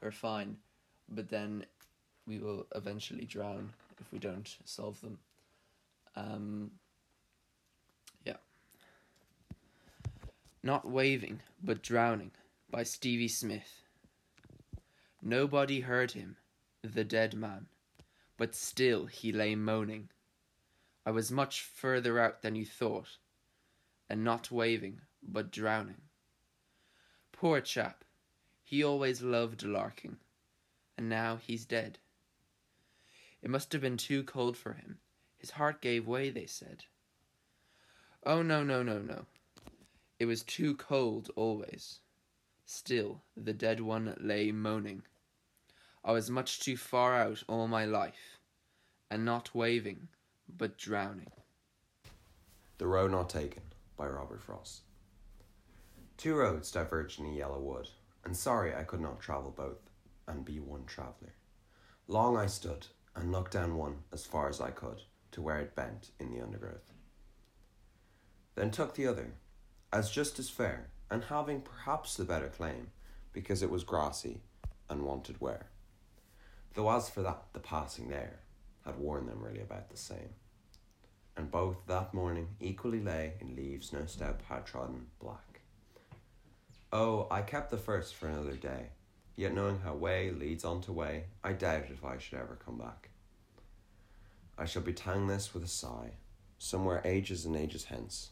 we're 0.00 0.10
fine, 0.10 0.56
but 1.08 1.28
then 1.28 1.66
we 2.26 2.38
will 2.38 2.66
eventually 2.74 3.24
drown 3.24 3.70
if 4.00 4.10
we 4.12 4.18
don't 4.18 4.56
solve 4.64 5.00
them. 5.00 5.18
Um, 6.16 6.70
yeah. 8.24 8.36
Not 10.62 10.88
Waving, 10.88 11.40
but 11.62 11.82
Drowning 11.82 12.30
by 12.70 12.82
Stevie 12.84 13.28
Smith. 13.28 13.82
Nobody 15.22 15.80
heard 15.80 16.12
him, 16.12 16.36
the 16.92 17.04
dead 17.04 17.34
man, 17.34 17.66
but 18.36 18.54
still 18.54 19.06
he 19.06 19.32
lay 19.32 19.54
moaning. 19.54 20.10
I 21.06 21.10
was 21.10 21.30
much 21.30 21.62
further 21.62 22.18
out 22.18 22.42
than 22.42 22.54
you 22.54 22.66
thought, 22.66 23.18
and 24.08 24.22
not 24.22 24.50
waving, 24.50 25.00
but 25.22 25.50
drowning. 25.50 26.02
Poor 27.32 27.60
chap, 27.60 28.04
he 28.62 28.82
always 28.82 29.22
loved 29.22 29.62
larking, 29.62 30.16
and 30.96 31.08
now 31.08 31.36
he's 31.36 31.64
dead. 31.64 31.98
It 33.42 33.50
must 33.50 33.72
have 33.72 33.82
been 33.82 33.96
too 33.96 34.22
cold 34.22 34.56
for 34.56 34.72
him. 34.72 34.98
His 35.36 35.50
heart 35.50 35.82
gave 35.82 36.06
way, 36.06 36.30
they 36.30 36.46
said. 36.46 36.84
Oh, 38.24 38.40
no, 38.40 38.62
no, 38.62 38.82
no, 38.82 39.00
no. 39.00 39.26
It 40.18 40.24
was 40.24 40.42
too 40.42 40.74
cold 40.76 41.30
always. 41.36 42.00
Still, 42.64 43.20
the 43.36 43.52
dead 43.52 43.80
one 43.80 44.16
lay 44.18 44.50
moaning. 44.50 45.02
I 46.06 46.12
was 46.12 46.30
much 46.30 46.60
too 46.60 46.76
far 46.76 47.14
out 47.14 47.42
all 47.48 47.66
my 47.66 47.86
life, 47.86 48.38
and 49.10 49.24
not 49.24 49.54
waving, 49.54 50.08
but 50.54 50.76
drowning. 50.76 51.30
The 52.76 52.86
Road 52.86 53.10
Not 53.10 53.30
Taken 53.30 53.62
by 53.96 54.08
Robert 54.08 54.42
Frost. 54.42 54.82
Two 56.18 56.34
roads 56.34 56.70
diverged 56.70 57.20
in 57.20 57.26
a 57.26 57.32
yellow 57.32 57.58
wood, 57.58 57.88
and 58.22 58.36
sorry 58.36 58.74
I 58.74 58.82
could 58.84 59.00
not 59.00 59.18
travel 59.18 59.50
both 59.50 59.90
and 60.28 60.44
be 60.44 60.60
one 60.60 60.84
traveller. 60.84 61.32
Long 62.06 62.36
I 62.36 62.46
stood, 62.46 62.86
and 63.16 63.32
looked 63.32 63.52
down 63.52 63.78
one 63.78 64.00
as 64.12 64.26
far 64.26 64.50
as 64.50 64.60
I 64.60 64.72
could 64.72 65.00
to 65.32 65.40
where 65.40 65.60
it 65.60 65.74
bent 65.74 66.10
in 66.20 66.30
the 66.30 66.42
undergrowth. 66.42 66.92
Then 68.56 68.70
took 68.70 68.94
the 68.94 69.06
other, 69.06 69.32
as 69.90 70.10
just 70.10 70.38
as 70.38 70.50
fair, 70.50 70.90
and 71.10 71.24
having 71.24 71.62
perhaps 71.62 72.14
the 72.14 72.24
better 72.24 72.48
claim, 72.48 72.88
because 73.32 73.62
it 73.62 73.70
was 73.70 73.84
grassy 73.84 74.42
and 74.90 75.02
wanted 75.02 75.40
wear. 75.40 75.70
Though 76.74 76.90
as 76.90 77.08
for 77.08 77.22
that, 77.22 77.44
the 77.52 77.60
passing 77.60 78.08
there 78.08 78.40
had 78.84 78.98
worn 78.98 79.26
them 79.26 79.42
really 79.42 79.60
about 79.60 79.90
the 79.90 79.96
same. 79.96 80.34
And 81.36 81.50
both 81.50 81.86
that 81.86 82.14
morning 82.14 82.48
equally 82.60 83.00
lay 83.00 83.34
in 83.40 83.56
leaves 83.56 83.92
no 83.92 84.06
step 84.06 84.42
had 84.48 84.66
trodden 84.66 85.06
black. 85.20 85.60
Oh, 86.92 87.26
I 87.30 87.42
kept 87.42 87.70
the 87.70 87.78
first 87.78 88.14
for 88.14 88.28
another 88.28 88.54
day, 88.54 88.90
yet 89.36 89.54
knowing 89.54 89.80
how 89.80 89.94
way 89.94 90.30
leads 90.30 90.64
on 90.64 90.80
to 90.82 90.92
way, 90.92 91.24
I 91.42 91.52
doubt 91.52 91.86
if 91.90 92.04
I 92.04 92.18
should 92.18 92.38
ever 92.38 92.58
come 92.64 92.78
back. 92.78 93.10
I 94.56 94.64
shall 94.64 94.82
betang 94.82 95.26
this 95.26 95.52
with 95.52 95.64
a 95.64 95.68
sigh, 95.68 96.12
somewhere 96.58 97.02
ages 97.04 97.44
and 97.44 97.56
ages 97.56 97.84
hence. 97.84 98.30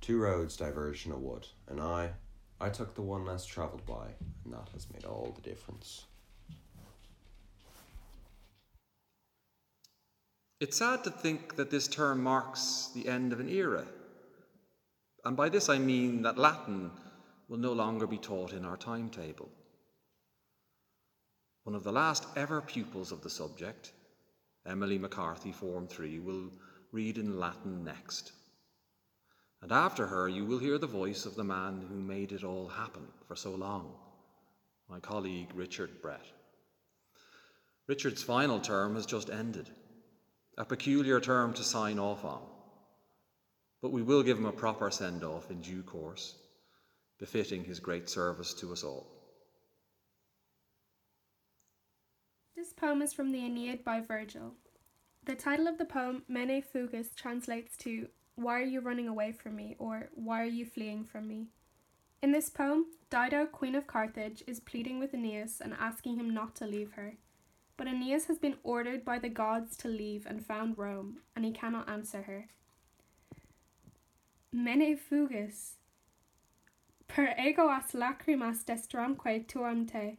Two 0.00 0.18
roads 0.18 0.56
diverged 0.56 1.06
in 1.06 1.12
a 1.12 1.18
wood, 1.18 1.46
and 1.68 1.78
I, 1.78 2.12
I 2.58 2.70
took 2.70 2.94
the 2.94 3.02
one 3.02 3.26
less 3.26 3.44
travelled 3.44 3.84
by, 3.84 4.14
and 4.44 4.54
that 4.54 4.70
has 4.72 4.86
made 4.90 5.04
all 5.04 5.34
the 5.34 5.42
difference. 5.42 6.04
It's 10.60 10.76
sad 10.76 11.04
to 11.04 11.10
think 11.10 11.56
that 11.56 11.70
this 11.70 11.88
term 11.88 12.22
marks 12.22 12.90
the 12.94 13.08
end 13.08 13.32
of 13.32 13.40
an 13.40 13.48
era. 13.48 13.86
And 15.24 15.34
by 15.34 15.48
this 15.48 15.70
I 15.70 15.78
mean 15.78 16.20
that 16.22 16.36
Latin 16.36 16.90
will 17.48 17.56
no 17.56 17.72
longer 17.72 18.06
be 18.06 18.18
taught 18.18 18.52
in 18.52 18.66
our 18.66 18.76
timetable. 18.76 19.48
One 21.64 21.74
of 21.74 21.82
the 21.82 21.92
last 21.92 22.26
ever 22.36 22.60
pupils 22.60 23.10
of 23.10 23.22
the 23.22 23.30
subject, 23.30 23.92
Emily 24.66 24.98
McCarthy, 24.98 25.50
Form 25.50 25.86
3, 25.86 26.18
will 26.18 26.50
read 26.92 27.16
in 27.16 27.40
Latin 27.40 27.82
next. 27.82 28.32
And 29.62 29.72
after 29.72 30.06
her, 30.06 30.28
you 30.28 30.44
will 30.44 30.58
hear 30.58 30.76
the 30.76 30.86
voice 30.86 31.24
of 31.24 31.36
the 31.36 31.44
man 31.44 31.86
who 31.88 31.96
made 31.96 32.32
it 32.32 32.44
all 32.44 32.68
happen 32.68 33.06
for 33.26 33.34
so 33.34 33.52
long, 33.54 33.94
my 34.90 35.00
colleague 35.00 35.52
Richard 35.54 36.02
Brett. 36.02 36.26
Richard's 37.86 38.22
final 38.22 38.60
term 38.60 38.94
has 38.94 39.06
just 39.06 39.30
ended 39.30 39.70
a 40.60 40.64
peculiar 40.64 41.18
term 41.20 41.54
to 41.54 41.64
sign 41.64 41.98
off 41.98 42.22
on. 42.22 42.42
But 43.80 43.92
we 43.92 44.02
will 44.02 44.22
give 44.22 44.36
him 44.36 44.44
a 44.44 44.52
proper 44.52 44.90
send 44.90 45.24
off 45.24 45.50
in 45.50 45.62
due 45.62 45.82
course, 45.82 46.36
befitting 47.18 47.64
his 47.64 47.80
great 47.80 48.10
service 48.10 48.52
to 48.60 48.70
us 48.70 48.84
all. 48.84 49.06
This 52.54 52.74
poem 52.74 53.00
is 53.00 53.14
from 53.14 53.32
the 53.32 53.38
Aeneid 53.38 53.82
by 53.84 54.00
Virgil. 54.00 54.52
The 55.24 55.34
title 55.34 55.66
of 55.66 55.78
the 55.78 55.86
poem, 55.86 56.24
Mene 56.28 56.62
Fugas, 56.62 57.14
translates 57.16 57.74
to 57.78 58.08
Why 58.34 58.60
are 58.60 58.72
you 58.74 58.80
running 58.80 59.08
away 59.08 59.32
from 59.32 59.56
me? 59.56 59.76
or 59.78 60.10
Why 60.14 60.42
are 60.42 60.56
you 60.58 60.66
fleeing 60.66 61.06
from 61.06 61.26
me? 61.26 61.46
In 62.22 62.32
this 62.32 62.50
poem, 62.50 62.84
Dido, 63.08 63.46
Queen 63.46 63.74
of 63.74 63.86
Carthage, 63.86 64.44
is 64.46 64.60
pleading 64.60 64.98
with 64.98 65.14
Aeneas 65.14 65.62
and 65.62 65.72
asking 65.80 66.16
him 66.16 66.34
not 66.34 66.54
to 66.56 66.66
leave 66.66 66.92
her. 66.92 67.14
But 67.80 67.88
Aeneas 67.88 68.26
has 68.26 68.38
been 68.38 68.58
ordered 68.62 69.06
by 69.06 69.18
the 69.18 69.30
gods 69.30 69.74
to 69.78 69.88
leave 69.88 70.26
and 70.26 70.44
found 70.44 70.76
Rome, 70.76 71.20
and 71.34 71.46
he 71.46 71.50
cannot 71.50 71.88
answer 71.88 72.20
her. 72.20 72.48
Mene 74.52 74.98
fugas. 74.98 75.76
Per 77.08 77.34
ego 77.38 77.70
as 77.70 77.92
lacrimas 77.92 78.64
destramque 78.66 79.46
tuam 79.48 79.90
te, 79.90 80.18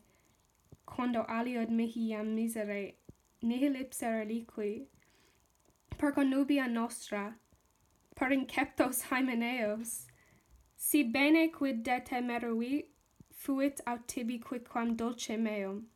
quando 0.88 1.24
aliud 1.30 1.70
mihi 1.70 2.10
iam 2.10 2.36
misere, 2.36 2.96
nihil 3.44 3.76
ipser 3.76 4.26
reliqui, 4.26 4.86
per 6.00 6.14
connubia 6.14 6.68
nostra, 6.68 7.36
per 8.16 8.32
inceptos 8.32 9.04
hymeneos, 9.12 10.08
si 10.76 11.04
bene 11.04 11.50
quid 11.50 11.84
de 11.84 12.00
te 12.00 12.22
merui, 12.22 12.86
fuit 13.32 13.80
aut 13.86 14.08
tibi 14.08 14.40
quidquam 14.40 14.98
dulce 14.98 15.38
meum, 15.38 15.91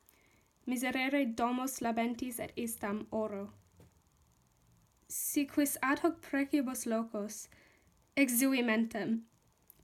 miserere 0.66 1.24
domos 1.36 1.80
labentis 1.80 2.38
et 2.40 2.52
istam 2.56 3.06
oro. 3.12 3.52
Si 5.08 5.46
quis 5.46 5.76
ad 5.82 6.00
hoc 6.00 6.20
precibus 6.20 6.86
locos, 6.86 7.48
exuimentem, 8.16 9.20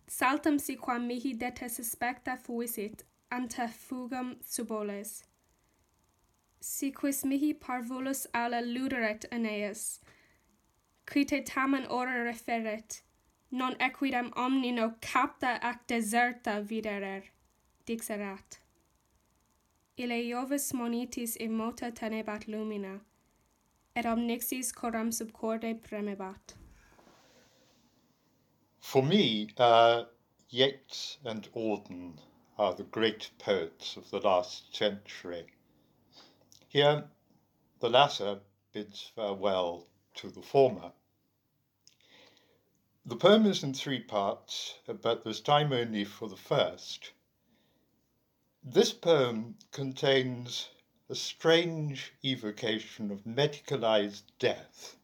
saltam 0.09 0.61
si 0.61 0.75
quam 0.77 1.07
mihi 1.07 1.33
detes 1.35 1.77
suspecta 1.77 2.37
fuisit 2.37 3.05
ante 3.31 3.68
fugam 3.68 4.37
suboles. 4.45 5.23
Si 6.61 6.90
quis 6.90 7.25
mihi 7.25 7.55
parvulus 7.55 8.27
ala 8.35 8.61
luderet 8.62 9.25
Aeneas, 9.31 10.01
qui 11.07 11.25
te 11.25 11.40
tamen 11.42 11.87
ora 11.88 12.25
referet, 12.25 13.03
non 13.51 13.75
equidem 13.79 14.33
omnino 14.35 14.95
capta 15.01 15.59
ac 15.62 15.87
deserta 15.87 16.61
viderer, 16.61 17.23
dixerat. 17.87 18.62
Ille 19.96 20.16
Iovis 20.28 20.72
monitis 20.72 21.37
immota 21.37 21.90
tenebat 21.90 22.48
lumina, 22.48 23.00
et 23.94 24.07
omnixis 24.07 24.72
coram 24.74 25.11
subcorde 25.11 25.81
premebat. 25.81 26.55
For 28.81 29.02
me, 29.02 29.48
uh, 29.59 30.05
Yeats 30.50 31.18
and 31.24 31.48
Auden 31.55 32.18
are 32.59 32.74
the 32.74 32.85
great 32.85 33.31
poets 33.38 33.96
of 33.96 34.11
the 34.11 34.20
last 34.20 34.74
century. 34.74 35.46
Here, 36.68 37.09
the 37.81 37.88
latter 37.88 38.40
bids 38.72 39.12
farewell 39.14 39.87
to 40.14 40.31
the 40.31 40.42
former. 40.42 40.92
The 43.05 43.16
poem 43.16 43.46
is 43.46 43.62
in 43.62 43.74
three 43.74 44.00
parts, 44.00 44.78
but 44.87 45.24
there's 45.24 45.40
time 45.40 45.72
only 45.72 46.05
for 46.05 46.28
the 46.28 46.37
first. 46.37 47.12
This 48.64 48.92
poem 48.92 49.59
contains 49.72 50.68
a 51.09 51.16
strange 51.16 52.12
evocation 52.25 53.11
of 53.11 53.25
medicalized 53.25 54.22
death, 54.38 54.96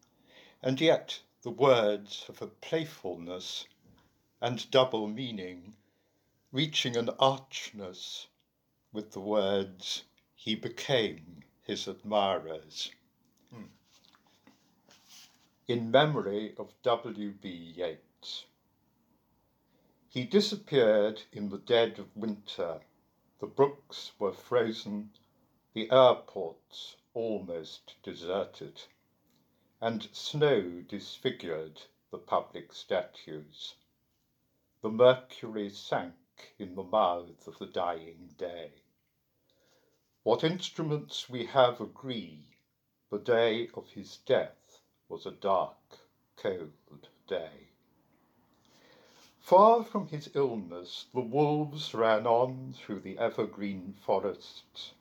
and 0.63 0.81
yet 0.81 1.23
the 1.43 1.51
words 1.51 2.23
have 2.29 2.41
a 2.41 2.47
playfulness 2.47 3.67
and 4.41 4.71
double 4.71 5.09
meaning, 5.09 5.75
reaching 6.53 6.97
an 6.97 7.09
archness 7.19 8.29
with 8.93 9.11
the 9.11 9.21
words, 9.21 10.05
he 10.37 10.55
became 10.55 11.43
his 11.65 11.89
admirers. 11.89 12.93
Hmm. 13.51 13.65
In 15.67 15.91
memory 15.91 16.55
of 16.59 16.81
W.B. 16.85 17.49
Yeats. 17.49 18.45
He 20.09 20.23
disappeared 20.23 21.23
in 21.33 21.49
the 21.49 21.59
dead 21.59 21.99
of 21.99 22.17
winter 22.17 22.83
the 23.41 23.47
brooks 23.47 24.13
were 24.19 24.33
frozen, 24.33 25.11
the 25.73 25.91
airports 25.93 26.97
almost 27.15 27.95
deserted, 28.03 28.83
and 29.81 30.09
snow 30.13 30.83
disfigured 30.89 31.81
the 32.11 32.19
public 32.19 32.73
statues. 32.73 33.75
The 34.83 34.91
mercury 34.91 35.71
sank 35.71 36.15
in 36.59 36.75
the 36.75 36.83
mouth 36.83 37.47
of 37.47 37.59
the 37.59 37.67
dying 37.67 38.35
day. 38.37 38.73
What 40.25 40.43
instruments 40.43 41.29
we 41.29 41.47
have 41.47 41.81
agree, 41.81 42.57
the 43.11 43.19
day 43.19 43.69
of 43.75 43.91
his 43.91 44.17
death 44.19 44.81
was 45.09 45.27
a 45.27 45.31
dark, 45.31 45.99
cold 46.37 47.09
day. 47.27 47.68
Far 49.49 49.83
from 49.83 50.09
his 50.09 50.31
illness, 50.35 51.07
the 51.15 51.23
wolves 51.23 51.95
ran 51.95 52.27
on 52.27 52.75
through 52.75 53.01
the 53.01 53.17
evergreen 53.17 53.95
forests. 53.95 54.93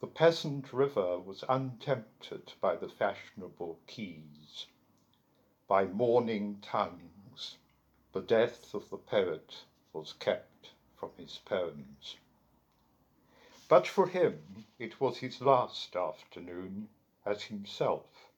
The 0.00 0.06
peasant 0.06 0.74
river 0.74 1.18
was 1.18 1.42
untempted 1.48 2.52
by 2.60 2.76
the 2.76 2.90
fashionable 2.90 3.78
quays. 3.86 4.66
By 5.66 5.86
mourning 5.86 6.60
tongues, 6.60 7.56
the 8.12 8.20
death 8.20 8.74
of 8.74 8.90
the 8.90 8.98
poet 8.98 9.64
was 9.94 10.12
kept 10.12 10.72
from 10.94 11.12
his 11.16 11.38
poems. 11.46 12.18
But 13.70 13.86
for 13.86 14.08
him, 14.08 14.66
it 14.78 15.00
was 15.00 15.16
his 15.16 15.40
last 15.40 15.96
afternoon 15.96 16.90
as 17.24 17.44
himself, 17.44 18.28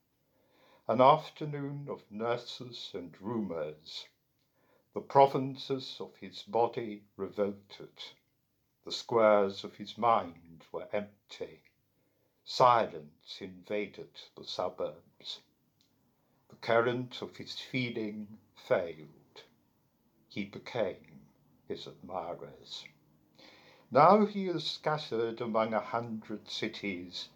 an 0.86 1.00
afternoon 1.00 1.88
of 1.90 2.08
nurses 2.08 2.92
and 2.94 3.20
rumours 3.20 4.06
the 4.92 5.00
provinces 5.00 5.98
of 6.00 6.16
his 6.16 6.42
body 6.42 7.04
revolted. 7.16 8.02
The 8.84 8.90
squares 8.90 9.62
of 9.62 9.76
his 9.76 9.96
mind 9.96 10.64
were 10.72 10.88
empty. 10.92 11.62
Silence 12.44 13.38
invaded 13.40 14.10
the 14.36 14.44
suburbs. 14.44 15.40
The 16.48 16.56
current 16.56 17.22
of 17.22 17.36
his 17.36 17.60
feeling 17.60 18.38
failed. 18.56 19.44
He 20.28 20.44
became 20.44 21.20
his 21.68 21.86
admirers. 21.86 22.84
Now 23.92 24.26
he 24.26 24.48
is 24.48 24.68
scattered 24.68 25.40
among 25.40 25.72
a 25.72 25.80
hundred 25.80 26.48
cities, 26.48 27.28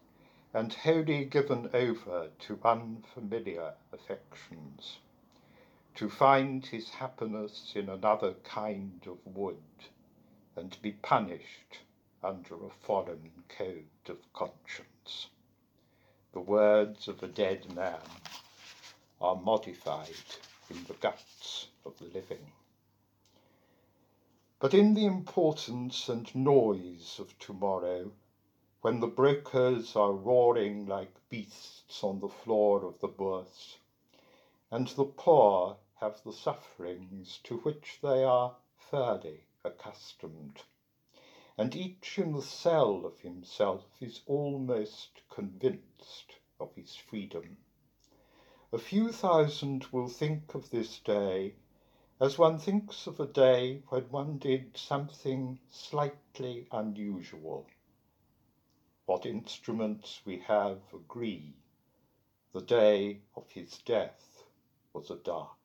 and 0.52 0.72
wholly 0.72 1.24
given 1.24 1.70
over 1.74 2.30
to 2.40 2.60
unfamiliar 2.64 3.74
affections, 3.92 4.98
to 5.94 6.08
find 6.08 6.66
his 6.66 6.90
happiness 6.90 7.72
in 7.76 7.88
another 7.88 8.34
kind 8.42 9.00
of 9.06 9.18
wood, 9.24 9.56
and 10.56 10.76
be 10.82 10.90
punished 10.90 11.78
under 12.22 12.54
a 12.64 12.70
foreign 12.70 13.30
code 13.48 14.08
of 14.08 14.32
conscience. 14.32 15.28
The 16.32 16.40
words 16.40 17.06
of 17.06 17.22
a 17.22 17.28
dead 17.28 17.72
man 17.74 18.00
are 19.20 19.36
modified 19.36 20.08
in 20.68 20.82
the 20.84 20.94
guts 20.94 21.68
of 21.86 21.96
the 21.98 22.06
living. 22.06 22.50
But 24.58 24.74
in 24.74 24.94
the 24.94 25.06
importance 25.06 26.08
and 26.08 26.34
noise 26.34 27.20
of 27.20 27.38
tomorrow, 27.38 28.10
when 28.80 28.98
the 28.98 29.06
brokers 29.06 29.94
are 29.94 30.12
roaring 30.12 30.86
like 30.86 31.14
beasts 31.28 32.02
on 32.02 32.18
the 32.18 32.28
floor 32.28 32.84
of 32.84 32.98
the 33.00 33.08
bourse, 33.08 33.78
and 34.70 34.88
the 34.88 35.04
poor 35.04 35.76
have 36.04 36.22
the 36.22 36.32
sufferings 36.34 37.40
to 37.42 37.56
which 37.60 37.98
they 38.02 38.22
are 38.22 38.54
fairly 38.76 39.46
accustomed, 39.64 40.62
and 41.56 41.74
each 41.74 42.18
in 42.18 42.30
the 42.34 42.42
cell 42.42 43.06
of 43.06 43.18
himself 43.20 43.86
is 44.02 44.20
almost 44.26 45.22
convinced 45.30 46.34
of 46.60 46.74
his 46.74 46.94
freedom. 46.94 47.56
A 48.70 48.76
few 48.76 49.10
thousand 49.12 49.86
will 49.92 50.08
think 50.08 50.54
of 50.54 50.68
this 50.68 50.98
day 50.98 51.54
as 52.20 52.36
one 52.36 52.58
thinks 52.58 53.06
of 53.06 53.18
a 53.18 53.26
day 53.26 53.82
when 53.88 54.10
one 54.10 54.36
did 54.36 54.76
something 54.76 55.58
slightly 55.70 56.68
unusual 56.70 57.66
what 59.06 59.24
instruments 59.24 60.20
we 60.26 60.38
have 60.40 60.82
agree. 60.92 61.54
The 62.52 62.60
day 62.60 63.22
of 63.36 63.50
his 63.50 63.78
death 63.78 64.44
was 64.92 65.10
a 65.10 65.16
dark, 65.16 65.63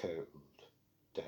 cold 0.00 0.26
day. 1.14 1.22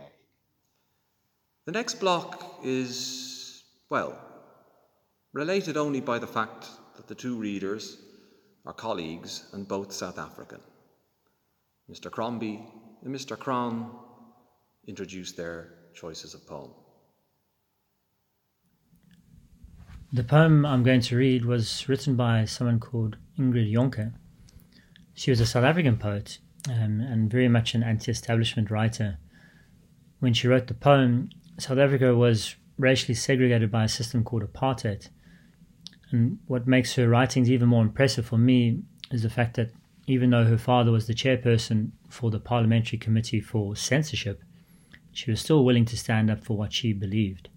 The 1.67 1.73
next 1.73 2.01
block 2.01 2.61
is, 2.65 3.63
well, 3.89 4.19
related 5.33 5.77
only 5.77 6.01
by 6.01 6.19
the 6.19 6.27
fact 6.27 6.67
that 6.97 7.09
the 7.09 7.15
two 7.15 7.37
readers 7.37 7.99
are 8.67 8.73
colleagues 8.73 9.49
and 9.53 9.67
both 9.67 9.93
South 9.93 10.19
African. 10.19 10.61
Mr. 11.91 12.11
Crombie 12.11 12.61
and 13.03 13.15
Mr. 13.15 13.39
Cron 13.39 13.91
introduce 14.87 15.33
their 15.33 15.75
choices 15.95 16.35
of 16.35 16.47
poem. 16.47 16.71
The 20.13 20.25
poem 20.25 20.67
I'm 20.67 20.83
going 20.83 21.03
to 21.03 21.17
read 21.17 21.45
was 21.45 21.89
written 21.89 22.17
by 22.17 22.45
someone 22.45 22.81
called 22.81 23.17
Ingrid 23.39 23.73
Jonker. 23.73 24.13
She 25.15 25.31
was 25.31 25.41
a 25.41 25.47
South 25.47 25.65
African 25.65 25.97
poet 25.97 26.39
um, 26.69 27.01
and 27.01 27.31
very 27.31 27.49
much 27.49 27.75
an 27.75 27.83
anti 27.83 28.11
establishment 28.11 28.71
writer. 28.71 29.19
When 30.19 30.35
she 30.35 30.49
wrote 30.49 30.67
the 30.67 30.75
poem, 30.75 31.31
South 31.59 31.79
Africa 31.79 32.15
was 32.15 32.57
racially 32.79 33.15
segregated 33.15 33.71
by 33.71 33.85
a 33.85 33.89
system 33.89 34.25
called 34.25 34.43
apartheid. 34.43 35.09
And 36.11 36.39
what 36.47 36.67
makes 36.67 36.95
her 36.95 37.09
writings 37.09 37.51
even 37.51 37.69
more 37.69 37.83
impressive 37.83 38.27
for 38.27 38.39
me 38.39 38.83
is 39.11 39.23
the 39.23 39.31
fact 39.31 39.57
that 39.57 39.73
even 40.07 40.31
though 40.31 40.45
her 40.45 40.59
father 40.59 40.91
was 40.91 41.07
the 41.07 41.15
chairperson 41.15 41.93
for 42.09 42.31
the 42.31 42.41
Parliamentary 42.41 42.99
Committee 42.99 43.41
for 43.41 43.77
Censorship, 43.77 44.43
she 45.13 45.31
was 45.31 45.41
still 45.41 45.65
willing 45.65 45.85
to 45.85 45.97
stand 45.97 46.31
up 46.31 46.45
for 46.45 46.57
what 46.57 46.73
she 46.73 46.93
believed. 46.93 47.49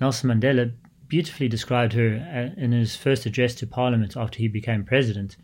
Nelson 0.00 0.30
Mandela 0.30 0.72
beautifully 1.08 1.48
described 1.48 1.92
her 1.92 2.52
uh, 2.56 2.60
in 2.60 2.72
his 2.72 2.96
first 2.96 3.26
address 3.26 3.54
to 3.54 3.66
Parliament 3.66 4.16
after 4.16 4.38
he 4.38 4.48
became 4.48 4.84
president, 4.84 5.36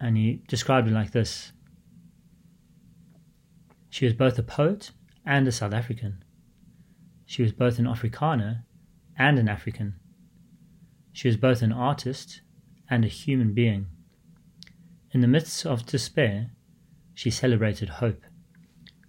and 0.00 0.16
he 0.16 0.42
described 0.48 0.88
it 0.88 0.94
like 0.94 1.12
this 1.12 1.52
She 3.90 4.04
was 4.04 4.14
both 4.14 4.38
a 4.38 4.42
poet 4.42 4.90
and 5.24 5.46
a 5.48 5.52
South 5.52 5.72
African. 5.72 6.22
She 7.24 7.42
was 7.42 7.52
both 7.52 7.78
an 7.78 7.86
Afrikaner 7.86 8.62
and 9.18 9.38
an 9.38 9.48
African. 9.48 9.94
She 11.12 11.28
was 11.28 11.36
both 11.36 11.62
an 11.62 11.72
artist 11.72 12.42
and 12.88 13.04
a 13.04 13.08
human 13.08 13.52
being. 13.52 13.86
In 15.12 15.22
the 15.22 15.26
midst 15.26 15.64
of 15.64 15.86
despair, 15.86 16.50
she 17.14 17.30
celebrated 17.30 17.88
hope. 17.88 18.22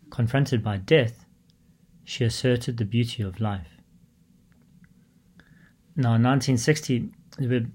Confronted 0.09 0.63
by 0.63 0.77
death, 0.77 1.25
she 2.05 2.23
asserted 2.23 2.77
the 2.77 2.85
beauty 2.85 3.21
of 3.21 3.41
life. 3.41 3.67
Now, 5.97 6.15
in 6.15 6.23
1960, 6.23 7.09
there 7.37 7.49
were 7.49 7.67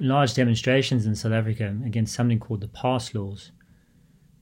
large 0.00 0.34
demonstrations 0.34 1.06
in 1.06 1.14
South 1.14 1.32
Africa 1.32 1.76
against 1.84 2.14
something 2.14 2.40
called 2.40 2.60
the 2.60 2.68
pass 2.68 3.14
laws. 3.14 3.52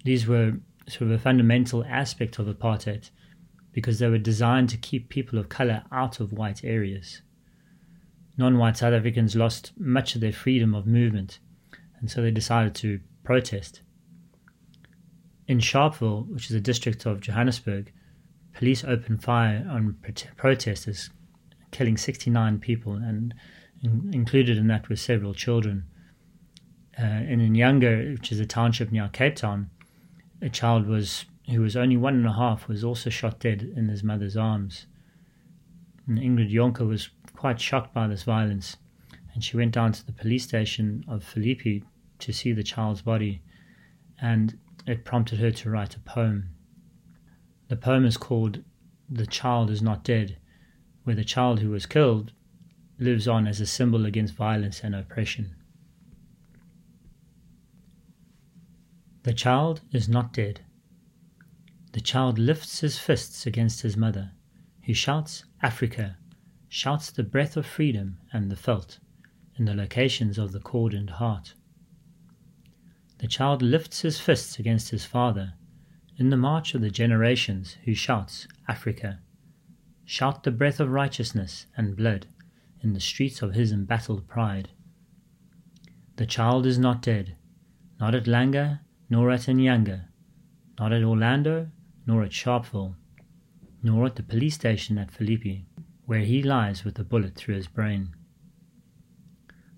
These 0.04 0.26
were 0.26 0.54
sort 0.88 1.02
of 1.02 1.10
a 1.10 1.18
fundamental 1.18 1.84
aspect 1.84 2.38
of 2.38 2.46
apartheid 2.46 3.10
because 3.72 3.98
they 3.98 4.08
were 4.08 4.18
designed 4.18 4.68
to 4.70 4.76
keep 4.76 5.08
people 5.08 5.38
of 5.38 5.48
color 5.48 5.82
out 5.92 6.20
of 6.20 6.32
white 6.32 6.64
areas. 6.64 7.22
Non 8.36 8.56
white 8.56 8.76
South 8.76 8.94
Africans 8.94 9.36
lost 9.36 9.72
much 9.76 10.14
of 10.14 10.20
their 10.20 10.32
freedom 10.32 10.74
of 10.74 10.86
movement, 10.86 11.40
and 12.00 12.10
so 12.10 12.22
they 12.22 12.30
decided 12.30 12.74
to 12.76 13.00
protest. 13.24 13.82
In 15.48 15.58
Sharpeville, 15.58 16.28
which 16.28 16.50
is 16.50 16.56
a 16.56 16.60
district 16.60 17.04
of 17.04 17.20
Johannesburg, 17.20 17.92
police 18.54 18.84
opened 18.84 19.22
fire 19.22 19.66
on 19.68 19.96
protesters 20.36 21.10
killing 21.70 21.96
69 21.96 22.58
people, 22.60 22.94
and 22.94 23.34
in, 23.82 24.10
included 24.12 24.58
in 24.58 24.66
that 24.68 24.88
were 24.88 24.96
several 24.96 25.34
children. 25.34 25.84
Uh, 26.98 27.02
and 27.02 27.40
in 27.40 27.54
Inyanga, 27.54 28.12
which 28.12 28.32
is 28.32 28.40
a 28.40 28.46
township 28.46 28.90
near 28.90 29.08
Cape 29.12 29.36
Town, 29.36 29.70
a 30.42 30.48
child 30.48 30.86
was 30.86 31.24
who 31.50 31.62
was 31.62 31.76
only 31.76 31.96
one 31.96 32.14
and 32.14 32.26
a 32.26 32.32
half 32.32 32.68
was 32.68 32.84
also 32.84 33.08
shot 33.08 33.40
dead 33.40 33.62
in 33.74 33.88
his 33.88 34.02
mother's 34.02 34.36
arms. 34.36 34.86
And 36.06 36.18
Ingrid 36.18 36.52
Jonker 36.52 36.86
was 36.86 37.08
quite 37.34 37.60
shocked 37.60 37.94
by 37.94 38.06
this 38.06 38.22
violence, 38.22 38.76
and 39.32 39.42
she 39.42 39.56
went 39.56 39.72
down 39.72 39.92
to 39.92 40.04
the 40.04 40.12
police 40.12 40.44
station 40.44 41.04
of 41.08 41.24
Philippi 41.24 41.84
to 42.18 42.32
see 42.32 42.52
the 42.52 42.62
child's 42.62 43.02
body, 43.02 43.42
and 44.20 44.58
it 44.86 45.04
prompted 45.04 45.38
her 45.38 45.50
to 45.50 45.70
write 45.70 45.96
a 45.96 46.00
poem. 46.00 46.50
The 47.68 47.76
poem 47.76 48.04
is 48.04 48.16
called 48.16 48.62
The 49.08 49.26
Child 49.26 49.70
is 49.70 49.80
Not 49.80 50.04
Dead, 50.04 50.36
where 51.04 51.16
the 51.16 51.24
child 51.24 51.60
who 51.60 51.70
was 51.70 51.86
killed 51.86 52.32
lives 52.98 53.28
on 53.28 53.46
as 53.46 53.60
a 53.60 53.66
symbol 53.66 54.06
against 54.06 54.34
violence 54.34 54.80
and 54.82 54.94
oppression. 54.94 55.54
The 59.22 59.34
child 59.34 59.82
is 59.92 60.08
not 60.08 60.32
dead. 60.32 60.60
The 61.92 62.00
child 62.00 62.38
lifts 62.38 62.80
his 62.80 62.98
fists 62.98 63.46
against 63.46 63.82
his 63.82 63.96
mother, 63.96 64.32
who 64.84 64.94
shouts 64.94 65.44
Africa, 65.62 66.16
shouts 66.68 67.10
the 67.10 67.22
breath 67.22 67.56
of 67.56 67.66
freedom 67.66 68.18
and 68.32 68.50
the 68.50 68.56
felt 68.56 68.98
in 69.56 69.64
the 69.64 69.74
locations 69.74 70.38
of 70.38 70.52
the 70.52 70.60
cordoned 70.60 71.10
heart. 71.10 71.54
The 73.18 73.26
child 73.26 73.62
lifts 73.62 74.00
his 74.00 74.20
fists 74.20 74.58
against 74.58 74.90
his 74.90 75.04
father 75.04 75.54
in 76.16 76.30
the 76.30 76.36
march 76.36 76.74
of 76.74 76.80
the 76.80 76.90
generations 76.90 77.76
who 77.84 77.94
shouts 77.94 78.48
Africa, 78.66 79.20
shout 80.04 80.42
the 80.42 80.50
breath 80.50 80.80
of 80.80 80.90
righteousness 80.90 81.66
and 81.76 81.96
blood 81.96 82.26
in 82.82 82.92
the 82.92 83.00
streets 83.00 83.42
of 83.42 83.54
his 83.54 83.72
embattled 83.72 84.26
pride. 84.28 84.70
The 86.16 86.26
child 86.26 86.66
is 86.66 86.78
not 86.78 87.02
dead, 87.02 87.36
not 88.00 88.14
at 88.14 88.24
Langa, 88.24 88.80
nor 89.10 89.30
at 89.30 89.48
Inyanga, 89.48 90.06
not 90.78 90.92
at 90.92 91.02
Orlando, 91.02 91.70
nor 92.06 92.22
at 92.22 92.30
Sharpeville, 92.30 92.94
nor 93.82 94.06
at 94.06 94.16
the 94.16 94.22
police 94.22 94.54
station 94.54 94.98
at 94.98 95.10
Philippi, 95.10 95.66
where 96.06 96.20
he 96.20 96.42
lies 96.42 96.84
with 96.84 96.98
a 96.98 97.04
bullet 97.04 97.34
through 97.34 97.54
his 97.54 97.68
brain. 97.68 98.14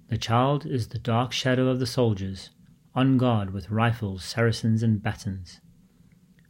The 0.09 0.19
child 0.19 0.67
is 0.67 0.89
the 0.89 0.99
dark 0.99 1.33
shadow 1.33 1.69
of 1.69 1.79
the 1.79 1.87
soldiers, 1.87 2.51
on 2.95 3.19
guard 3.19 3.53
with 3.53 3.71
rifles, 3.71 4.25
saracens, 4.25 4.83
and 4.83 5.03
batons. 5.03 5.61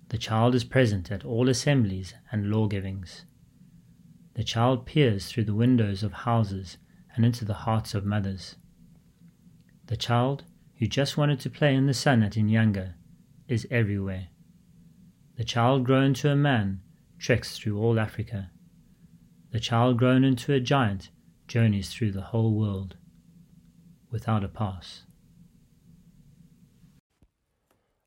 The 0.09 0.19
child 0.19 0.55
is 0.55 0.65
present 0.65 1.11
at 1.13 1.25
all 1.25 1.49
assemblies 1.49 2.15
and 2.33 2.51
law 2.51 2.67
givings. 2.67 3.25
The 4.40 4.44
child 4.44 4.87
peers 4.87 5.26
through 5.26 5.44
the 5.44 5.55
windows 5.55 6.03
of 6.03 6.14
houses 6.24 6.79
and 7.14 7.26
into 7.26 7.44
the 7.44 7.68
hearts 7.68 7.92
of 7.92 8.07
mothers. 8.07 8.57
The 9.88 9.98
child, 9.98 10.44
who 10.79 10.87
just 10.87 11.18
wanted 11.18 11.40
to 11.40 11.50
play 11.50 11.74
in 11.74 11.85
the 11.85 11.92
sun 11.92 12.22
at 12.22 12.38
Inyanga, 12.38 12.94
is 13.48 13.66
everywhere. 13.70 14.29
The 15.37 15.44
child 15.44 15.85
grown 15.85 16.14
to 16.14 16.31
a 16.31 16.37
man 16.37 16.81
treks 17.18 17.59
through 17.59 17.79
all 17.79 18.00
Africa. 18.00 18.50
The 19.50 19.61
child 19.61 19.98
grown 19.98 20.24
into 20.24 20.55
a 20.55 20.59
giant 20.59 21.11
journeys 21.46 21.92
through 21.92 22.12
the 22.12 22.33
whole 22.33 22.55
world 22.55 22.96
without 24.11 24.42
a 24.42 24.48
pass. 24.48 25.03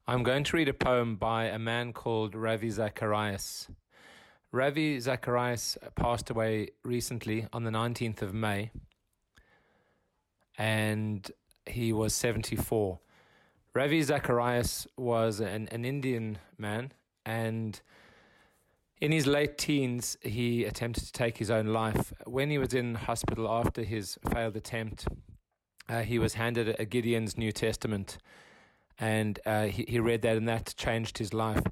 I'm 0.07 0.23
going 0.23 0.45
to 0.45 0.57
read 0.57 0.67
a 0.67 0.73
poem 0.73 1.15
by 1.15 1.43
a 1.43 1.59
man 1.59 1.93
called 1.93 2.33
Ravi 2.33 2.71
Zacharias. 2.71 3.67
Ravi 4.53 4.99
Zacharias 4.99 5.79
passed 5.95 6.29
away 6.29 6.69
recently 6.83 7.47
on 7.51 7.63
the 7.63 7.71
19th 7.71 8.21
of 8.21 8.35
May. 8.35 8.69
and 10.59 11.31
he 11.65 11.91
was 11.91 12.13
74. 12.13 12.99
Ravi 13.73 14.03
Zacharias 14.03 14.85
was 14.95 15.39
an, 15.39 15.67
an 15.71 15.83
Indian 15.85 16.37
man, 16.57 16.91
and 17.25 17.81
in 19.01 19.11
his 19.11 19.25
late 19.25 19.57
teens, 19.57 20.17
he 20.21 20.65
attempted 20.65 21.05
to 21.05 21.11
take 21.11 21.37
his 21.37 21.49
own 21.49 21.67
life. 21.67 22.13
When 22.25 22.51
he 22.51 22.59
was 22.59 22.75
in 22.75 22.93
hospital 22.93 23.49
after 23.49 23.81
his 23.81 24.19
failed 24.31 24.55
attempt, 24.55 25.07
uh, 25.89 26.01
he 26.01 26.19
was 26.19 26.35
handed 26.35 26.75
a 26.79 26.85
Gideon's 26.85 27.37
New 27.37 27.51
Testament, 27.51 28.19
and 28.99 29.39
uh, 29.47 29.63
he, 29.63 29.85
he 29.87 29.99
read 29.99 30.21
that, 30.21 30.37
and 30.37 30.47
that 30.47 30.75
changed 30.77 31.17
his 31.17 31.33
life. 31.33 31.63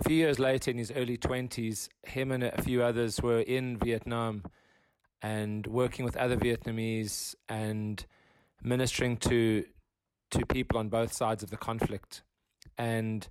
A 0.00 0.02
few 0.02 0.16
years 0.16 0.38
later, 0.38 0.70
in 0.70 0.78
his 0.78 0.90
early 0.96 1.18
20s, 1.18 1.90
him 2.04 2.32
and 2.32 2.42
a 2.42 2.62
few 2.62 2.82
others 2.82 3.20
were 3.20 3.40
in 3.40 3.76
Vietnam 3.76 4.44
and 5.20 5.66
working 5.66 6.06
with 6.06 6.16
other 6.16 6.38
Vietnamese 6.38 7.34
and 7.50 8.04
ministering 8.62 9.18
to 9.18 9.66
to 10.30 10.46
people 10.46 10.78
on 10.78 10.88
both 10.88 11.12
sides 11.12 11.42
of 11.42 11.50
the 11.50 11.56
conflict. 11.58 12.22
And 12.78 13.28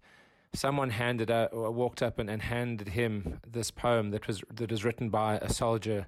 someone 0.53 0.91
handed 0.91 1.31
out, 1.31 1.53
or 1.53 1.71
walked 1.71 2.03
up 2.03 2.19
and, 2.19 2.29
and 2.29 2.43
handed 2.43 2.89
him 2.89 3.39
this 3.47 3.71
poem 3.71 4.11
that 4.11 4.27
was 4.27 4.43
that 4.53 4.69
was 4.69 4.85
written 4.85 5.09
by 5.09 5.39
a 5.39 5.51
soldier 5.51 6.05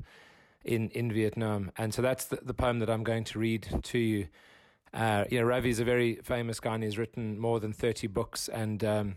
in 0.63 0.89
in 0.89 1.11
Vietnam. 1.11 1.71
And 1.75 1.91
so 1.91 2.03
that's 2.03 2.25
the, 2.25 2.37
the 2.39 2.53
poem 2.53 2.77
that 2.79 2.89
I'm 2.89 3.03
going 3.03 3.23
to 3.23 3.39
read 3.39 3.67
to 3.81 3.97
you. 3.97 4.27
Uh, 4.93 5.23
you 5.31 5.39
know, 5.39 5.45
Ravi 5.45 5.71
is 5.71 5.79
a 5.79 5.85
very 5.85 6.19
famous 6.23 6.59
guy, 6.59 6.75
and 6.75 6.83
he's 6.83 6.99
written 6.99 7.39
more 7.39 7.59
than 7.59 7.73
thirty 7.73 8.05
books, 8.05 8.47
and 8.47 8.83
um, 8.83 9.15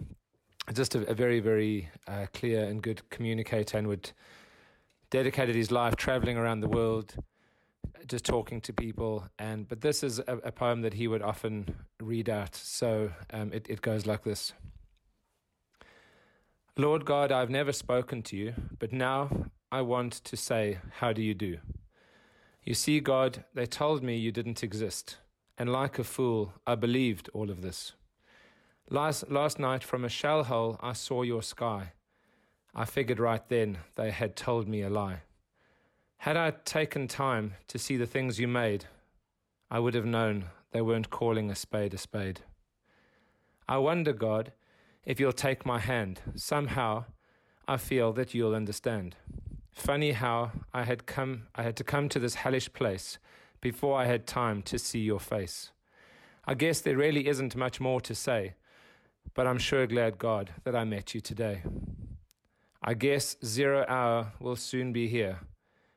just 0.72 0.94
a, 0.94 1.00
a, 1.11 1.14
very, 1.14 1.40
very 1.40 1.90
uh, 2.07 2.27
clear 2.33 2.64
and 2.64 2.83
good 2.83 3.09
communicator, 3.11 3.77
and 3.77 3.87
would 3.87 4.12
dedicated 5.11 5.55
his 5.55 5.70
life 5.70 5.96
traveling 5.96 6.37
around 6.37 6.61
the 6.61 6.68
world, 6.68 7.14
just 8.07 8.24
talking 8.24 8.61
to 8.62 8.72
people. 8.72 9.29
And 9.38 9.68
but 9.68 9.81
this 9.81 10.03
is 10.03 10.18
a, 10.20 10.38
a 10.44 10.53
poem 10.53 10.83
that 10.83 10.94
he 10.94 11.07
would 11.07 11.22
often 11.22 11.74
read 12.00 12.29
out. 12.29 12.55
So 12.55 13.12
um, 13.33 13.53
it 13.53 13.66
it 13.68 13.83
goes 13.83 14.07
like 14.07 14.24
this. 14.24 14.53
Lord 16.77 17.05
God, 17.05 17.31
I've 17.31 17.50
never 17.50 17.72
spoken 17.72 18.22
to 18.22 18.37
you, 18.37 18.55
but 18.81 18.92
now 18.92 19.50
I 19.70 19.83
want 19.83 20.12
to 20.24 20.37
say, 20.37 20.79
How 20.98 21.12
do 21.12 21.22
you 21.22 21.35
do? 21.35 21.59
You 22.64 22.74
see, 22.74 22.98
God, 22.98 23.44
they 23.55 23.66
told 23.66 24.03
me 24.03 24.16
you 24.16 24.33
didn't 24.33 24.62
exist, 24.62 25.18
and 25.59 25.70
like 25.70 25.98
a 25.98 26.05
fool, 26.05 26.55
I 26.66 26.74
believed 26.74 27.29
all 27.35 27.50
of 27.50 27.61
this. 27.61 27.92
Last, 28.90 29.31
last 29.31 29.59
night, 29.59 29.83
from 29.83 30.05
a 30.05 30.11
shell 30.11 30.44
hole, 30.44 30.79
I 30.81 30.92
saw 30.92 31.23
your 31.23 31.42
sky. 31.42 31.92
I 32.75 32.85
figured 32.85 33.18
right 33.18 33.47
then 33.49 33.79
they 33.94 34.11
had 34.11 34.37
told 34.37 34.68
me 34.68 34.83
a 34.83 34.90
lie. 34.90 35.23
Had 36.18 36.37
I 36.37 36.51
taken 36.51 37.09
time 37.09 37.55
to 37.68 37.79
see 37.79 37.97
the 37.97 38.07
things 38.07 38.38
you 38.38 38.49
made, 38.49 38.87
I 39.70 39.79
would 39.79 39.94
have 39.94 40.05
known 40.05 40.47
they 40.73 40.83
weren't 40.83 41.11
calling 41.11 41.51
a 41.51 41.55
spade 41.55 41.94
a 41.94 41.99
spade. 41.99 42.40
I 43.68 43.79
wonder, 43.79 44.12
God, 44.12 44.53
if 45.05 45.18
you'll 45.18 45.33
take 45.33 45.64
my 45.64 45.79
hand, 45.79 46.20
somehow 46.35 47.05
I 47.66 47.79
feel 47.79 48.12
that 48.14 48.35
you'll 48.35 48.55
understand. 48.55 49.16
Funny 49.73 50.12
how 50.12 50.53
I 50.73 50.85
had 50.85 51.07
come 51.07 51.47
I 51.55 51.62
had 51.62 51.77
to 51.77 51.85
come 51.85 52.09
to 52.11 52.18
this 52.18 52.37
hellish 52.37 52.73
place 52.73 53.18
before 53.61 53.99
I 53.99 54.07
had 54.07 54.27
time 54.27 54.62
to 54.62 54.79
see 54.79 55.01
your 55.01 55.20
face. 55.20 55.70
I 56.47 56.55
guess 56.55 56.81
there 56.81 56.97
really 56.97 57.27
isn't 57.29 57.57
much 57.57 57.81
more 57.81 58.01
to 58.03 58.14
say, 58.14 58.55
but 59.32 59.46
I'm 59.46 59.58
sure 59.58 59.87
glad 59.87 60.18
God 60.18 60.50
that 60.64 60.76
I 60.76 60.84
met 60.84 61.14
you 61.14 61.20
today. 61.20 61.62
I 62.82 62.92
guess 62.92 63.37
zero 63.42 63.87
hour 63.88 64.32
will 64.38 64.56
soon 64.56 64.92
be 64.92 65.08
here, 65.08 65.40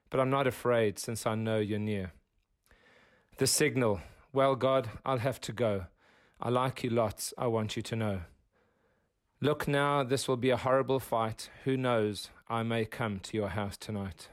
but 0.10 0.20
I'm 0.22 0.30
not 0.30 0.48
afraid 0.48 1.00
since 1.00 1.26
I 1.26 1.36
know 1.36 1.60
you're 1.60 1.80
near. 1.80 2.14
The 3.38 3.48
signal, 3.48 4.00
well, 4.32 4.56
God, 4.56 4.90
I'll 5.06 5.18
have 5.18 5.42
to 5.42 5.52
go. 5.52 5.88
I 6.40 6.50
like 6.50 6.84
you 6.84 6.90
lots, 6.90 7.34
I 7.38 7.48
want 7.48 7.76
you 7.76 7.82
to 7.84 7.96
know. 7.96 8.22
Look 9.42 9.68
now, 9.68 10.04
this 10.04 10.28
will 10.28 10.38
be 10.38 10.50
a 10.50 10.58
horrible 10.58 11.00
fight. 11.00 11.50
Who 11.64 11.78
knows, 11.78 12.30
I 12.48 12.64
may 12.64 12.86
come 12.86 13.20
to 13.20 13.38
your 13.38 13.50
house 13.50 13.78
tonight. 13.78 14.30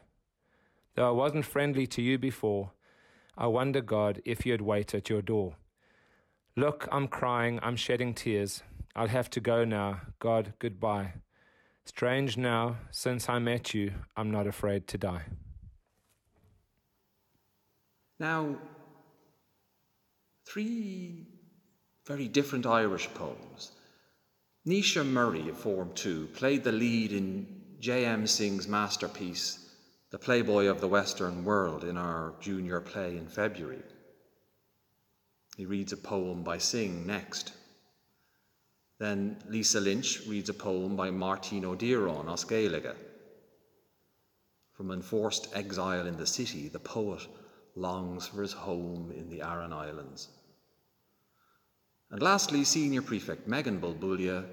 Though 0.94 1.08
I 1.08 1.12
wasn't 1.12 1.44
friendly 1.44 1.86
to 1.88 2.00
you 2.00 2.18
before, 2.18 2.70
I 3.36 3.48
wonder, 3.48 3.80
God, 3.80 4.22
if 4.24 4.46
you'd 4.46 4.62
wait 4.62 4.94
at 4.94 5.10
your 5.10 5.20
door. 5.20 5.56
Look, 6.56 6.88
I'm 6.92 7.08
crying, 7.08 7.58
I'm 7.62 7.76
shedding 7.76 8.14
tears. 8.14 8.62
I'll 8.96 9.08
have 9.08 9.30
to 9.30 9.40
go 9.40 9.64
now. 9.64 10.00
God, 10.18 10.54
goodbye. 10.58 11.14
Strange 11.84 12.36
now, 12.36 12.76
since 12.90 13.28
I 13.28 13.38
met 13.38 13.74
you, 13.74 13.92
I'm 14.16 14.30
not 14.30 14.46
afraid 14.46 14.86
to 14.88 14.98
die. 14.98 15.24
Now, 18.18 18.56
three 20.46 21.26
very 22.06 22.28
different 22.28 22.66
Irish 22.66 23.08
poems 23.14 23.72
Naoise 24.66 25.04
Murray 25.04 25.48
of 25.50 25.58
Form 25.58 25.90
2 25.94 26.28
played 26.28 26.64
the 26.64 26.72
lead 26.72 27.12
in 27.12 27.46
J.M. 27.80 28.26
Synge's 28.26 28.66
masterpiece, 28.66 29.58
The 30.10 30.18
Playboy 30.18 30.68
of 30.68 30.80
the 30.80 30.88
Western 30.88 31.44
World, 31.44 31.84
in 31.84 31.98
our 31.98 32.32
junior 32.40 32.80
play 32.80 33.18
in 33.18 33.26
February. 33.26 33.82
He 35.58 35.66
reads 35.66 35.92
a 35.92 35.98
poem 35.98 36.42
by 36.42 36.56
Singh 36.56 37.06
next. 37.06 37.52
Then 39.04 39.36
Lisa 39.50 39.80
Lynch 39.80 40.26
reads 40.26 40.48
a 40.48 40.54
poem 40.54 40.96
by 40.96 41.10
Máirtín 41.10 41.64
Ó 41.64 41.76
Direáin, 41.76 42.24
Oscailiga. 42.24 42.94
From 44.72 44.90
enforced 44.90 45.54
exile 45.54 46.06
in 46.06 46.16
the 46.16 46.26
city, 46.26 46.68
the 46.68 46.78
poet 46.78 47.20
longs 47.76 48.26
for 48.26 48.40
his 48.40 48.54
home 48.54 49.12
in 49.14 49.28
the 49.28 49.42
Aran 49.42 49.74
Islands. 49.74 50.28
And 52.10 52.22
lastly, 52.22 52.64
Senior 52.64 53.02
Prefect 53.02 53.46
Megan 53.46 53.78
Bulbulia 53.78 54.46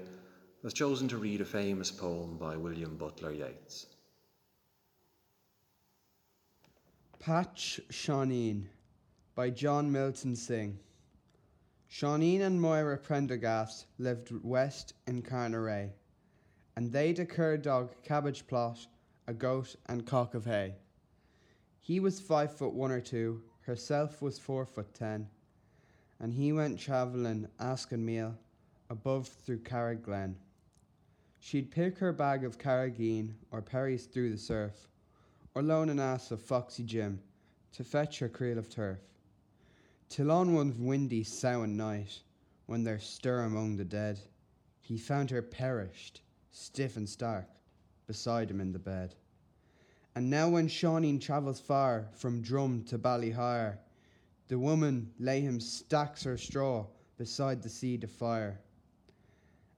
has 0.62 0.74
chosen 0.74 1.08
to 1.08 1.16
read 1.16 1.40
a 1.40 1.46
famous 1.46 1.90
poem 1.90 2.36
by 2.36 2.54
William 2.54 2.98
Butler 2.98 3.32
Yeats. 3.32 3.86
Patch 7.18 7.80
Shaneen 7.88 8.66
by 9.34 9.48
John 9.48 9.90
Millington 9.90 10.36
Synge. 10.36 10.76
Shaneen 11.92 12.40
and 12.40 12.58
Maurya 12.58 12.96
Prendergast 12.96 13.84
lived 13.98 14.32
west 14.42 14.94
in 15.06 15.20
Carnaray, 15.20 15.90
and 16.74 16.90
they'd 16.90 17.18
a 17.18 17.26
cur 17.26 17.58
dog, 17.58 17.92
cabbage 18.02 18.46
plot, 18.46 18.86
a 19.26 19.34
goat, 19.34 19.76
and 19.86 20.06
cock 20.06 20.32
of 20.34 20.46
hay. 20.46 20.76
He 21.80 22.00
was 22.00 22.18
five 22.18 22.56
foot 22.56 22.72
one 22.72 22.90
or 22.90 23.02
two, 23.02 23.42
herself 23.60 24.22
was 24.22 24.38
four 24.38 24.64
foot 24.64 24.94
ten 24.94 25.28
and 26.22 26.32
he 26.32 26.52
went 26.52 26.78
travelling, 26.78 27.48
asking 27.58 28.04
meal, 28.04 28.38
above 28.88 29.26
through 29.26 29.58
Carriglen. 29.58 30.36
She'd 31.40 31.72
pick 31.72 31.98
her 31.98 32.12
bag 32.12 32.44
of 32.44 32.58
carrageen 32.58 33.34
or 33.50 33.60
perries 33.60 34.06
through 34.06 34.30
the 34.30 34.38
surf, 34.38 34.88
or 35.54 35.62
loan 35.62 35.90
an 35.90 35.98
ass 35.98 36.30
of 36.30 36.40
Foxy 36.40 36.84
Jim 36.84 37.20
to 37.72 37.82
fetch 37.82 38.20
her 38.20 38.28
creel 38.28 38.56
of 38.56 38.70
turf. 38.70 39.00
Till 40.12 40.30
on 40.30 40.52
one 40.52 40.84
windy 40.84 41.24
Samhain 41.24 41.74
night, 41.74 42.20
when 42.66 42.84
there 42.84 42.98
stir 42.98 43.44
among 43.44 43.78
the 43.78 43.84
dead, 43.86 44.20
he 44.82 44.98
found 44.98 45.30
her 45.30 45.40
perished, 45.40 46.20
stiff 46.50 46.98
and 46.98 47.08
stark, 47.08 47.48
beside 48.06 48.50
him 48.50 48.60
in 48.60 48.72
the 48.72 48.78
bed. 48.78 49.14
And 50.14 50.28
now 50.28 50.50
when 50.50 50.68
Shaneen 50.68 51.18
travels 51.18 51.60
far 51.60 52.10
from 52.12 52.42
Drum 52.42 52.84
to 52.88 52.98
Ballyhire, 52.98 53.78
the 54.48 54.58
woman 54.58 55.10
lay 55.18 55.40
him 55.40 55.58
stacks 55.58 56.24
her 56.24 56.36
straw 56.36 56.84
beside 57.16 57.62
the 57.62 57.70
seed 57.70 58.04
of 58.04 58.10
fire. 58.10 58.60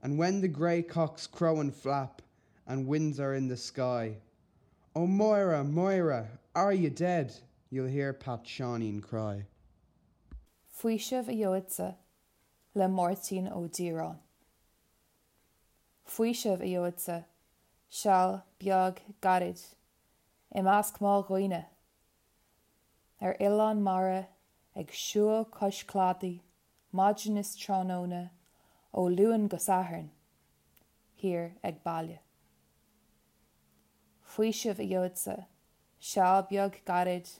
And 0.03 0.19
when 0.19 0.41
the 0.41 0.49
grey 0.49 0.83
cocks 0.83 1.29
crow 1.29 1.61
and 1.61 1.73
flap, 1.73 2.23
and 2.67 2.89
winds 2.89 3.21
are 3.21 3.35
in 3.35 3.47
the 3.47 3.57
sky, 3.57 4.17
Oh 4.97 5.07
Maurya, 5.07 5.63
Maurya, 5.63 6.27
are 6.57 6.73
you 6.73 6.91
dead? 6.91 7.33
You'll 7.71 7.87
hear 7.87 8.13
Pat 8.13 8.43
Shaneen 8.43 9.01
cry. 9.01 9.47
Fuisih 10.75 11.29
a 11.29 11.33
joidsa 11.33 11.95
le 12.75 12.89
Martin 12.89 13.47
ó 13.47 13.69
Díran. 13.71 14.19
Fuisih 16.05 16.61
a 16.61 16.67
joidsa, 16.67 17.25
seall 17.89 18.43
beag 18.59 18.99
garid, 19.23 19.61
i 20.53 20.61
measc 20.61 20.99
má 20.99 21.13
roiine. 21.29 21.67
Ar 23.21 23.37
Ilan 23.39 23.83
Mara 23.87 24.27
ag 24.75 24.91
siúil 24.91 25.47
coiscládaí 25.47 26.41
máidenas 26.93 27.55
tránóna 27.55 28.31
ó 28.93 29.07
luúan 29.09 29.47
go 29.49 29.57
sathairn, 29.57 30.09
hir 31.15 31.53
ag 31.63 31.79
bailile. 31.85 32.19
Fuoi 34.27 34.51
sibh 34.51 34.83
i 34.83 34.89
dheodsa, 34.91 35.47
seall 36.01 36.43
beag 36.51 36.83
garid 36.85 37.31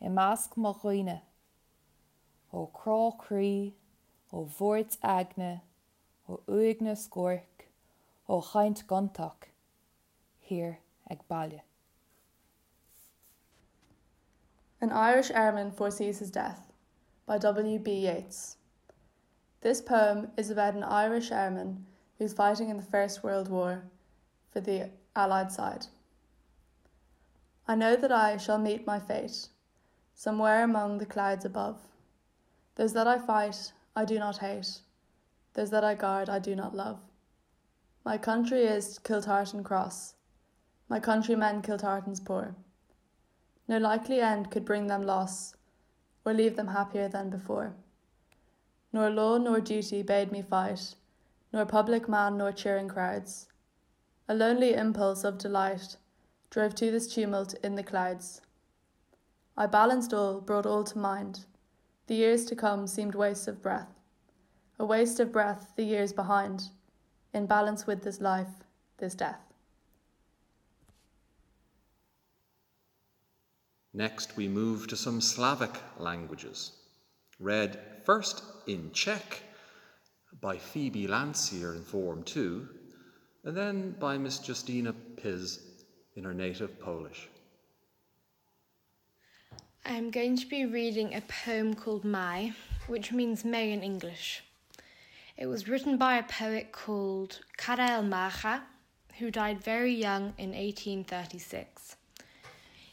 i 0.00 0.10
measc 0.10 0.56
mo 0.56 0.74
chuoine, 0.82 1.20
ó 2.54 2.64
cráchrí, 2.80 3.74
ó 4.32 4.44
bhórt 4.58 4.98
agne, 5.02 5.52
ó 6.28 6.38
uigna 6.58 6.94
scóirc, 7.04 7.66
ó 8.28 8.40
chaint 8.52 8.84
gantach, 8.86 9.48
hir 10.50 10.78
ag. 11.10 11.24
An 14.80 14.92
Irish 14.92 15.30
airman 15.30 15.72
foresees 15.72 16.20
his 16.20 16.30
death. 16.30 16.70
by 17.26 17.38
W. 17.38 17.78
B. 17.78 18.06
Yeats. 18.06 18.56
This 19.62 19.80
poem 19.80 20.28
is 20.36 20.50
about 20.50 20.74
an 20.74 20.84
Irish 20.84 21.32
airman 21.32 21.86
who's 22.18 22.34
fighting 22.34 22.68
in 22.68 22.76
the 22.76 22.82
First 22.82 23.24
World 23.24 23.48
War 23.48 23.84
for 24.52 24.60
the 24.60 24.90
Allied 25.16 25.50
side. 25.50 25.86
I 27.66 27.74
know 27.74 27.96
that 27.96 28.12
I 28.12 28.36
shall 28.36 28.58
meet 28.58 28.86
my 28.86 29.00
fate 29.00 29.48
somewhere 30.14 30.62
among 30.62 30.98
the 30.98 31.06
clouds 31.06 31.46
above. 31.46 31.80
Those 32.76 32.92
that 32.94 33.06
I 33.06 33.18
fight, 33.18 33.72
I 33.94 34.04
do 34.04 34.18
not 34.18 34.38
hate. 34.38 34.80
Those 35.52 35.70
that 35.70 35.84
I 35.84 35.94
guard, 35.94 36.28
I 36.28 36.40
do 36.40 36.56
not 36.56 36.74
love. 36.74 36.98
My 38.04 38.18
country 38.18 38.64
is 38.64 38.98
Kiltartan 38.98 39.62
Cross. 39.62 40.14
My 40.88 40.98
countrymen 40.98 41.62
Kiltartan's 41.62 42.20
poor. 42.20 42.56
No 43.68 43.78
likely 43.78 44.20
end 44.20 44.50
could 44.50 44.64
bring 44.64 44.88
them 44.88 45.06
loss, 45.06 45.54
or 46.24 46.34
leave 46.34 46.56
them 46.56 46.68
happier 46.68 47.08
than 47.08 47.30
before. 47.30 47.74
Nor 48.92 49.08
law 49.08 49.38
nor 49.38 49.60
duty 49.60 50.02
bade 50.02 50.32
me 50.32 50.42
fight, 50.42 50.96
nor 51.52 51.64
public 51.64 52.08
man 52.08 52.36
nor 52.36 52.52
cheering 52.52 52.88
crowds. 52.88 53.46
A 54.28 54.34
lonely 54.34 54.74
impulse 54.74 55.22
of 55.22 55.38
delight 55.38 55.96
drove 56.50 56.74
to 56.74 56.90
this 56.90 57.06
tumult 57.06 57.54
in 57.62 57.76
the 57.76 57.82
clouds. 57.82 58.40
I 59.56 59.66
balanced 59.66 60.12
all, 60.12 60.40
brought 60.40 60.66
all 60.66 60.82
to 60.84 60.98
mind. 60.98 61.44
The 62.06 62.14
years 62.14 62.44
to 62.46 62.56
come 62.56 62.86
seemed 62.86 63.14
waste 63.14 63.48
of 63.48 63.62
breath. 63.62 63.88
A 64.78 64.84
waste 64.84 65.20
of 65.20 65.32
breath, 65.32 65.72
the 65.76 65.84
years 65.84 66.12
behind, 66.12 66.64
in 67.32 67.46
balance 67.46 67.86
with 67.86 68.02
this 68.02 68.20
life, 68.20 68.64
this 68.98 69.14
death. 69.14 69.40
Next, 73.94 74.36
we 74.36 74.48
move 74.48 74.88
to 74.88 74.96
some 74.96 75.20
Slavic 75.20 75.78
languages, 75.98 76.72
read 77.38 77.78
first 78.04 78.42
in 78.66 78.90
Czech 78.92 79.42
by 80.40 80.58
Phoebe 80.58 81.06
Lancier 81.06 81.74
in 81.74 81.84
Form 81.84 82.24
2, 82.24 82.68
and 83.44 83.56
then 83.56 83.92
by 84.00 84.18
Miss 84.18 84.46
Justina 84.46 84.92
Piz 84.92 85.84
in 86.16 86.24
her 86.24 86.34
native 86.34 86.78
Polish. 86.80 87.28
I'm 89.86 90.10
going 90.10 90.38
to 90.38 90.46
be 90.46 90.64
reading 90.64 91.14
a 91.14 91.20
poem 91.20 91.74
called 91.74 92.04
Máj, 92.04 92.54
which 92.86 93.12
means 93.12 93.44
May 93.44 93.70
in 93.70 93.82
English. 93.82 94.42
It 95.36 95.44
was 95.44 95.68
written 95.68 95.98
by 95.98 96.16
a 96.16 96.22
poet 96.22 96.72
called 96.72 97.40
Karel 97.58 98.02
Mácha, 98.02 98.62
who 99.18 99.30
died 99.30 99.62
very 99.62 99.94
young 99.94 100.32
in 100.38 100.52
1836. 100.52 101.96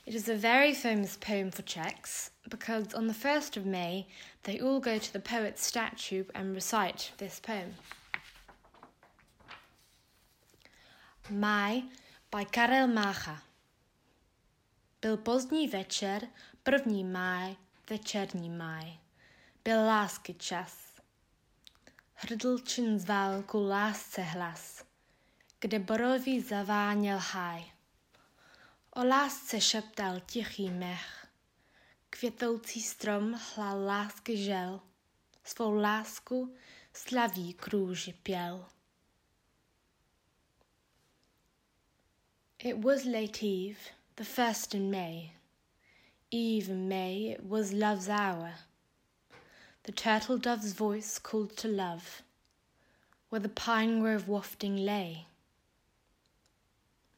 It 0.05 0.15
is 0.15 0.27
a 0.27 0.35
very 0.35 0.73
famous 0.73 1.15
poem 1.15 1.49
for 1.49 1.61
Czechs 1.61 2.31
because 2.49 2.93
on 2.93 3.07
the 3.07 3.13
1st 3.13 3.55
of 3.55 3.65
May 3.65 4.07
they 4.43 4.59
all 4.59 4.81
go 4.81 4.97
to 4.97 5.13
the 5.13 5.21
poet's 5.21 5.65
statue 5.65 6.25
and 6.35 6.53
recite 6.53 7.13
this 7.19 7.39
poem. 7.39 7.75
Máj 11.31 11.85
by 12.29 12.43
Karel 12.43 12.89
Mácha. 12.89 13.37
Byl 15.01 15.17
pozdní 15.17 15.67
večer, 15.67 16.27
první 16.63 17.03
máj, 17.03 17.55
večerní 17.89 18.49
máj. 18.49 18.99
Byl 19.63 19.85
lásky 19.85 20.33
čas. 20.33 20.77
Hrdlčin 22.13 22.99
zval 22.99 23.43
ku 23.43 23.67
lásce 23.67 24.21
hlas, 24.21 24.85
kde 25.59 25.79
boroví 25.79 26.41
zaváněl 26.41 27.17
háj. 27.21 27.71
O 28.91 29.05
lásce 29.05 29.61
šeptal 29.61 30.19
tichý 30.19 30.69
mech. 30.69 31.27
Květoucí 32.09 32.81
strom 32.81 33.39
hlal 33.55 33.85
lásky 33.85 34.37
žel. 34.37 34.81
Svou 35.43 35.73
lásku 35.73 36.55
slaví 36.93 37.53
krůži 37.53 38.13
pěl. 38.13 38.65
It 42.59 42.83
was 42.83 43.03
late 43.05 43.45
eve, 43.45 43.79
the 44.15 44.23
first 44.23 44.73
in 44.73 44.91
May. 44.91 45.40
Eve 46.33 46.69
in 46.69 46.87
May, 46.87 47.27
it 47.27 47.45
was 47.45 47.73
love's 47.73 48.07
hour. 48.07 48.53
The 49.83 49.91
turtle 49.91 50.37
dove's 50.37 50.71
voice 50.71 51.19
called 51.19 51.57
to 51.57 51.67
love, 51.67 52.21
where 53.27 53.41
the 53.41 53.49
pine 53.49 53.99
grove 53.99 54.29
wafting 54.29 54.77
lay. 54.77 55.25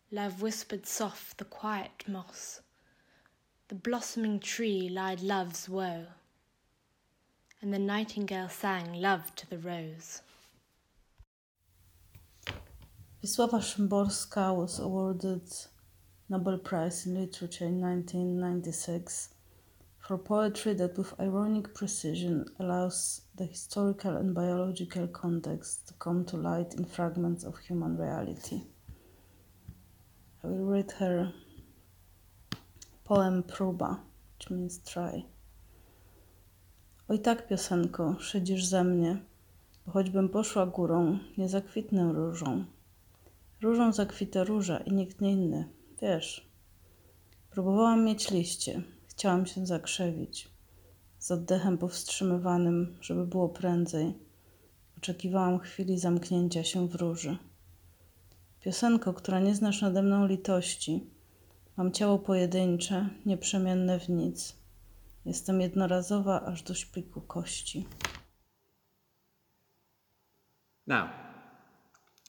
Love 0.10 0.42
whispered 0.42 0.88
soft 0.88 1.38
the 1.38 1.46
quiet 1.46 2.04
moss. 2.08 2.62
The 3.68 3.76
blossoming 3.76 4.40
tree 4.40 4.90
lied 4.90 5.22
love's 5.22 5.70
woe. 5.70 6.08
And 7.62 7.72
the 7.72 7.80
nightingale 7.80 8.50
sang 8.50 8.94
love 8.94 9.36
to 9.36 9.48
the 9.48 9.60
rose. 9.60 10.22
Wisława 13.24 13.62
Szymborska 13.62 14.56
was 14.56 14.80
awarded 14.80 15.48
Nobel 16.34 16.58
Prize 16.58 17.06
in 17.06 17.14
Literature 17.14 17.66
in 17.66 17.80
1996 17.80 19.36
for 20.00 20.18
poetry 20.18 20.74
that 20.74 20.98
with 20.98 21.14
ironic 21.20 21.76
precision 21.76 22.44
allows 22.60 23.22
the 23.36 23.46
historical 23.46 24.18
and 24.18 24.34
biological 24.34 25.06
context 25.10 25.88
to 25.88 25.94
come 26.00 26.26
to 26.26 26.38
light 26.38 26.74
in 26.74 26.86
fragments 26.86 27.44
of 27.44 27.60
human 27.60 27.96
reality. 27.98 28.64
I 30.44 30.48
will 30.48 30.66
read 30.66 30.92
her 30.94 31.32
poem 33.04 33.44
Próba, 33.44 34.00
which 34.34 34.50
means 34.50 34.80
try. 34.80 35.26
Oj 37.10 37.20
tak, 37.20 37.48
piosenko, 37.48 38.16
szydzisz 38.20 38.66
ze 38.66 38.84
mnie, 38.84 39.18
bo 39.86 39.92
choćbym 39.92 40.30
poszła 40.30 40.66
górą, 40.66 41.20
nie 41.38 41.50
zakwitnę 41.50 42.14
różą. 42.14 42.66
Różą 43.62 43.94
zakwita 43.94 44.44
róża 44.44 44.78
i 44.78 44.94
nikt 44.94 45.22
nie 45.22 45.32
inny, 45.32 45.70
wiesz. 46.02 46.50
Próbowałam 47.50 48.06
mieć 48.06 48.32
liście, 48.32 48.82
chciałam 49.08 49.46
się 49.46 49.66
zakrzewić. 49.66 50.50
Z 51.20 51.32
oddechem 51.32 51.78
powstrzymywanym, 51.78 52.98
żeby 53.02 53.28
było 53.28 53.50
prędzej. 53.50 54.14
Oczekiwałam 54.98 55.60
chwili 55.60 56.00
zamknięcia 56.00 56.64
się 56.64 56.88
w 56.88 56.96
róży. 56.96 57.38
Piosenko, 58.60 59.14
która 59.14 59.40
nie 59.40 59.56
znasz 59.56 59.82
nade 59.82 60.02
mną 60.02 60.28
litości. 60.28 61.08
Mam 61.78 61.92
ciało 61.92 62.20
pojedyncze, 62.20 63.10
nieprzemienne 63.26 64.00
w 64.00 64.10
nic. 64.10 64.56
Jestem 65.26 65.62
jednorazowa 65.62 66.42
aż 66.46 66.64
do 66.64 66.74
szpiku 66.74 67.22
kości. 67.22 67.88
Now, 70.88 71.10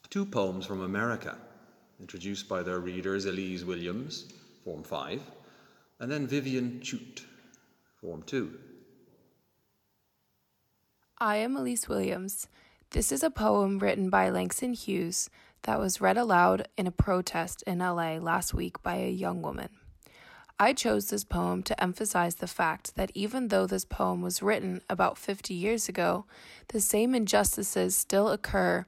two 0.09 0.25
poems 0.25 0.65
from 0.65 0.81
America, 0.81 1.35
introduced 1.99 2.47
by 2.49 2.61
their 2.63 2.79
readers 2.79 3.25
Elise 3.25 3.63
Williams, 3.63 4.33
Form 4.63 4.83
5, 4.83 5.21
and 5.99 6.11
then 6.11 6.27
Vivian 6.27 6.81
Chute, 6.81 7.25
Form 8.01 8.21
2. 8.23 8.57
I 11.19 11.37
am 11.37 11.55
Elise 11.55 11.87
Williams. 11.87 12.47
This 12.91 13.11
is 13.11 13.23
a 13.23 13.29
poem 13.29 13.79
written 13.79 14.09
by 14.09 14.29
Langston 14.29 14.73
Hughes 14.73 15.29
that 15.63 15.79
was 15.79 16.01
read 16.01 16.17
aloud 16.17 16.67
in 16.77 16.87
a 16.87 16.91
protest 16.91 17.63
in 17.63 17.79
LA 17.79 18.17
last 18.17 18.53
week 18.53 18.83
by 18.83 18.95
a 18.95 19.09
young 19.09 19.41
woman. 19.41 19.69
I 20.59 20.71
chose 20.73 21.09
this 21.09 21.25
poem 21.25 21.63
to 21.63 21.83
emphasize 21.83 22.35
the 22.35 22.47
fact 22.47 22.95
that 22.95 23.11
even 23.13 23.49
though 23.49 23.65
this 23.65 23.83
poem 23.83 24.21
was 24.21 24.41
written 24.41 24.81
about 24.89 25.17
50 25.17 25.53
years 25.53 25.89
ago, 25.89 26.25
the 26.69 26.79
same 26.79 27.13
injustices 27.13 27.95
still 27.95 28.29
occur 28.29 28.85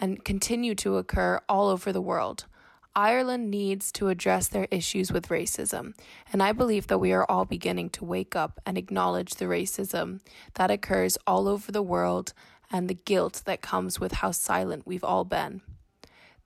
and 0.00 0.24
continue 0.24 0.74
to 0.76 0.96
occur 0.96 1.40
all 1.48 1.68
over 1.68 1.92
the 1.92 2.00
world. 2.00 2.46
Ireland 2.94 3.50
needs 3.50 3.92
to 3.92 4.08
address 4.08 4.48
their 4.48 4.66
issues 4.70 5.12
with 5.12 5.28
racism, 5.28 5.94
and 6.32 6.42
I 6.42 6.52
believe 6.52 6.88
that 6.88 6.98
we 6.98 7.12
are 7.12 7.24
all 7.28 7.44
beginning 7.44 7.90
to 7.90 8.04
wake 8.04 8.34
up 8.34 8.60
and 8.66 8.76
acknowledge 8.76 9.34
the 9.34 9.44
racism 9.44 10.20
that 10.54 10.70
occurs 10.70 11.16
all 11.26 11.46
over 11.46 11.70
the 11.70 11.82
world 11.82 12.32
and 12.72 12.88
the 12.88 12.94
guilt 12.94 13.42
that 13.44 13.62
comes 13.62 14.00
with 14.00 14.12
how 14.14 14.32
silent 14.32 14.86
we've 14.86 15.04
all 15.04 15.24
been. 15.24 15.60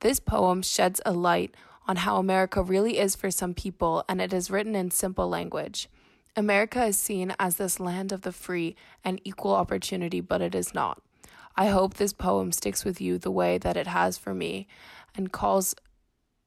This 0.01 0.21
poem 0.21 0.63
sheds 0.63 1.01
a 1.07 1.13
light 1.13 1.55
on 1.89 1.97
how 1.97 2.17
America 2.17 2.63
really 2.63 2.99
is 2.99 3.17
for 3.17 3.31
some 3.31 3.55
people, 3.55 4.05
and 4.09 4.21
it 4.21 4.33
is 4.33 4.51
written 4.51 4.75
in 4.75 4.91
simple 4.91 5.29
language. 5.29 5.89
America 6.37 6.85
is 6.85 6.99
seen 6.99 7.35
as 7.39 7.57
this 7.57 7.81
land 7.81 8.13
of 8.13 8.23
the 8.23 8.33
free 8.33 8.77
and 9.05 9.21
equal 9.25 9.55
opportunity, 9.55 10.21
but 10.21 10.43
it 10.43 10.55
is 10.55 10.75
not. 10.75 11.03
I 11.57 11.67
hope 11.67 11.95
this 11.95 12.13
poem 12.13 12.53
sticks 12.53 12.85
with 12.85 13.01
you 13.01 13.19
the 13.19 13.31
way 13.31 13.59
that 13.59 13.77
it 13.77 13.87
has 13.87 14.17
for 14.17 14.35
me 14.35 14.67
and 15.15 15.33
calls 15.33 15.75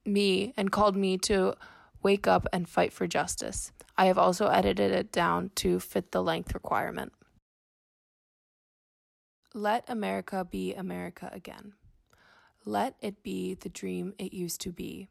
me 0.04 0.52
and 0.56 0.72
called 0.72 0.96
me 0.96 1.18
to 1.18 1.54
wake 2.02 2.26
up 2.26 2.46
and 2.52 2.68
fight 2.68 2.92
for 2.92 3.06
justice. 3.06 3.72
I 3.96 4.06
have 4.06 4.18
also 4.18 4.48
edited 4.48 4.92
it 4.92 5.12
down 5.12 5.50
to 5.56 5.80
fit 5.80 6.12
the 6.12 6.22
length 6.22 6.54
requirement. 6.54 7.12
Let 9.54 9.88
America 9.88 10.44
be 10.44 10.74
America 10.74 11.30
again. 11.32 11.72
Let 12.64 12.96
it 13.00 13.22
be 13.22 13.54
the 13.54 13.68
dream 13.68 14.12
it 14.18 14.34
used 14.34 14.60
to 14.62 14.72
be. 14.72 15.08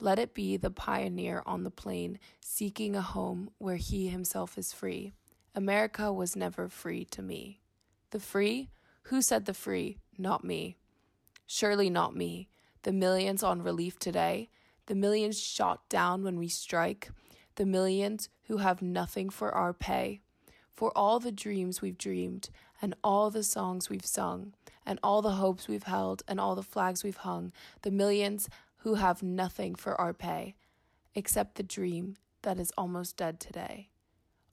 Let 0.00 0.18
it 0.18 0.34
be 0.34 0.56
the 0.56 0.70
pioneer 0.70 1.42
on 1.44 1.62
the 1.62 1.70
plain 1.70 2.18
seeking 2.40 2.96
a 2.96 3.02
home 3.02 3.50
where 3.58 3.76
he 3.76 4.08
himself 4.08 4.56
is 4.56 4.72
free. 4.72 5.12
America 5.54 6.12
was 6.12 6.34
never 6.34 6.68
free 6.68 7.04
to 7.06 7.22
me. 7.22 7.60
The 8.10 8.20
free? 8.20 8.70
Who 9.04 9.22
said 9.22 9.44
the 9.44 9.54
free? 9.54 9.98
Not 10.16 10.44
me. 10.44 10.76
Surely 11.46 11.90
not 11.90 12.16
me. 12.16 12.48
The 12.82 12.92
millions 12.92 13.42
on 13.42 13.62
relief 13.62 13.98
today, 13.98 14.48
the 14.86 14.94
millions 14.94 15.38
shot 15.38 15.88
down 15.88 16.24
when 16.24 16.38
we 16.38 16.48
strike, 16.48 17.10
the 17.56 17.66
millions 17.66 18.28
who 18.44 18.58
have 18.58 18.82
nothing 18.82 19.30
for 19.30 19.52
our 19.52 19.72
pay. 19.72 20.20
For 20.74 20.96
all 20.96 21.20
the 21.20 21.30
dreams 21.32 21.80
we've 21.80 21.98
dreamed, 21.98 22.48
and 22.80 22.94
all 23.04 23.30
the 23.30 23.44
songs 23.44 23.88
we've 23.88 24.04
sung, 24.04 24.54
and 24.84 24.98
all 25.02 25.22
the 25.22 25.32
hopes 25.32 25.68
we've 25.68 25.84
held, 25.84 26.22
and 26.26 26.40
all 26.40 26.54
the 26.54 26.62
flags 26.62 27.04
we've 27.04 27.18
hung, 27.18 27.52
the 27.82 27.90
millions 27.90 28.48
who 28.78 28.94
have 28.94 29.22
nothing 29.22 29.74
for 29.74 30.00
our 30.00 30.12
pay, 30.12 30.56
except 31.14 31.54
the 31.54 31.62
dream 31.62 32.16
that 32.42 32.58
is 32.58 32.72
almost 32.76 33.16
dead 33.16 33.38
today. 33.38 33.90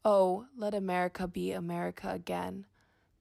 Oh, 0.05 0.45
let 0.55 0.73
America 0.75 1.27
be 1.27 1.51
America 1.51 2.09
again, 2.11 2.65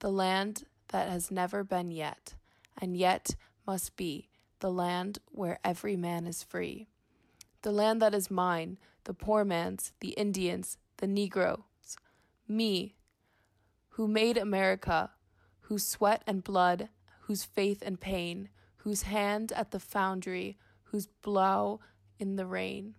the 0.00 0.10
land 0.10 0.64
that 0.88 1.08
has 1.08 1.30
never 1.30 1.64
been 1.64 1.90
yet, 1.90 2.34
and 2.80 2.96
yet 2.96 3.34
must 3.66 3.96
be, 3.96 4.28
the 4.60 4.70
land 4.70 5.18
where 5.30 5.58
every 5.64 5.96
man 5.96 6.26
is 6.26 6.42
free. 6.42 6.88
The 7.62 7.72
land 7.72 8.00
that 8.02 8.14
is 8.14 8.30
mine, 8.30 8.78
the 9.04 9.14
poor 9.14 9.44
man's, 9.44 9.92
the 10.00 10.10
Indian's, 10.10 10.78
the 10.98 11.06
Negro's, 11.06 11.96
me, 12.46 12.94
who 13.90 14.08
made 14.08 14.36
America, 14.36 15.10
whose 15.62 15.86
sweat 15.86 16.22
and 16.26 16.44
blood, 16.44 16.88
whose 17.20 17.44
faith 17.44 17.82
and 17.84 18.00
pain, 18.00 18.48
whose 18.78 19.02
hand 19.02 19.52
at 19.52 19.70
the 19.70 19.80
foundry, 19.80 20.56
whose 20.84 21.06
blow 21.06 21.80
in 22.18 22.36
the 22.36 22.46
rain. 22.46 22.94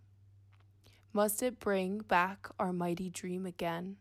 Must 1.11 1.41
it 1.41 1.59
bring 1.59 1.99
back 1.99 2.47
our 2.59 2.71
mighty 2.71 3.09
dream 3.09 3.45
again? 3.45 3.97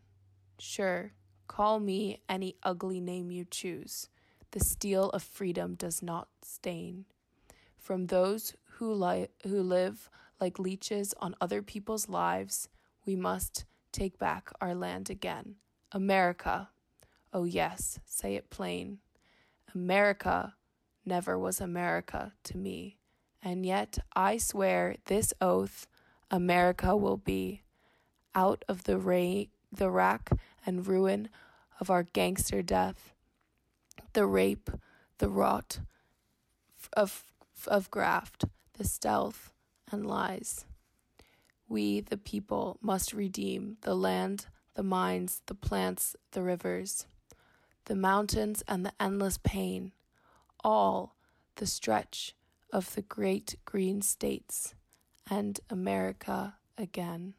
Sure, 0.59 1.13
call 1.49 1.79
me 1.79 2.21
any 2.29 2.55
ugly 2.63 3.01
name 3.01 3.31
you 3.31 3.43
choose. 3.43 4.07
The 4.51 4.61
steel 4.61 5.09
of 5.09 5.23
freedom 5.23 5.75
does 5.75 6.01
not 6.01 6.29
stain. 6.41 7.05
From 7.77 8.05
those 8.05 8.53
who, 8.75 8.93
li- 8.93 9.27
who 9.43 9.61
live 9.61 10.09
like 10.39 10.59
leeches 10.59 11.13
on 11.19 11.35
other 11.41 11.61
people's 11.61 12.07
lives, 12.07 12.69
we 13.05 13.15
must 13.15 13.65
take 13.91 14.17
back 14.17 14.51
our 14.61 14.75
land 14.75 15.09
again. 15.09 15.55
America. 15.91 16.69
Oh, 17.33 17.43
yes, 17.43 17.99
say 18.05 18.35
it 18.35 18.49
plain. 18.49 18.99
America 19.73 20.53
never 21.03 21.37
was 21.37 21.59
America 21.59 22.33
to 22.43 22.57
me. 22.57 22.97
And 23.41 23.65
yet 23.65 23.97
I 24.15 24.37
swear 24.37 24.97
this 25.05 25.33
oath 25.41 25.87
America 26.29 26.95
will 26.95 27.17
be 27.17 27.63
out 28.35 28.63
of 28.67 28.83
the 28.83 28.97
ra- 28.99 29.45
the 29.71 29.89
rack 29.89 30.29
and 30.65 30.87
ruin 30.87 31.29
of 31.79 31.89
our 31.89 32.03
gangster 32.03 32.61
death, 32.61 33.13
the 34.13 34.25
rape, 34.25 34.69
the 35.17 35.29
rot 35.29 35.79
of 36.93 37.23
of 37.67 37.91
graft, 37.91 38.45
the 38.77 38.85
stealth 38.85 39.51
and 39.91 40.05
lies. 40.05 40.65
We, 41.67 41.99
the 41.99 42.17
people, 42.17 42.77
must 42.81 43.13
redeem 43.13 43.77
the 43.81 43.95
land, 43.95 44.47
the 44.75 44.83
mines, 44.83 45.41
the 45.45 45.55
plants, 45.55 46.15
the 46.31 46.41
rivers, 46.41 47.05
the 47.85 47.95
mountains, 47.95 48.63
and 48.67 48.85
the 48.85 48.93
endless 48.99 49.37
pain, 49.37 49.91
all 50.63 51.15
the 51.57 51.67
stretch 51.67 52.33
of 52.71 52.95
the 52.95 53.01
great 53.01 53.55
green 53.65 54.01
states 54.01 54.73
and 55.29 55.59
America 55.69 56.55
again. 56.77 57.33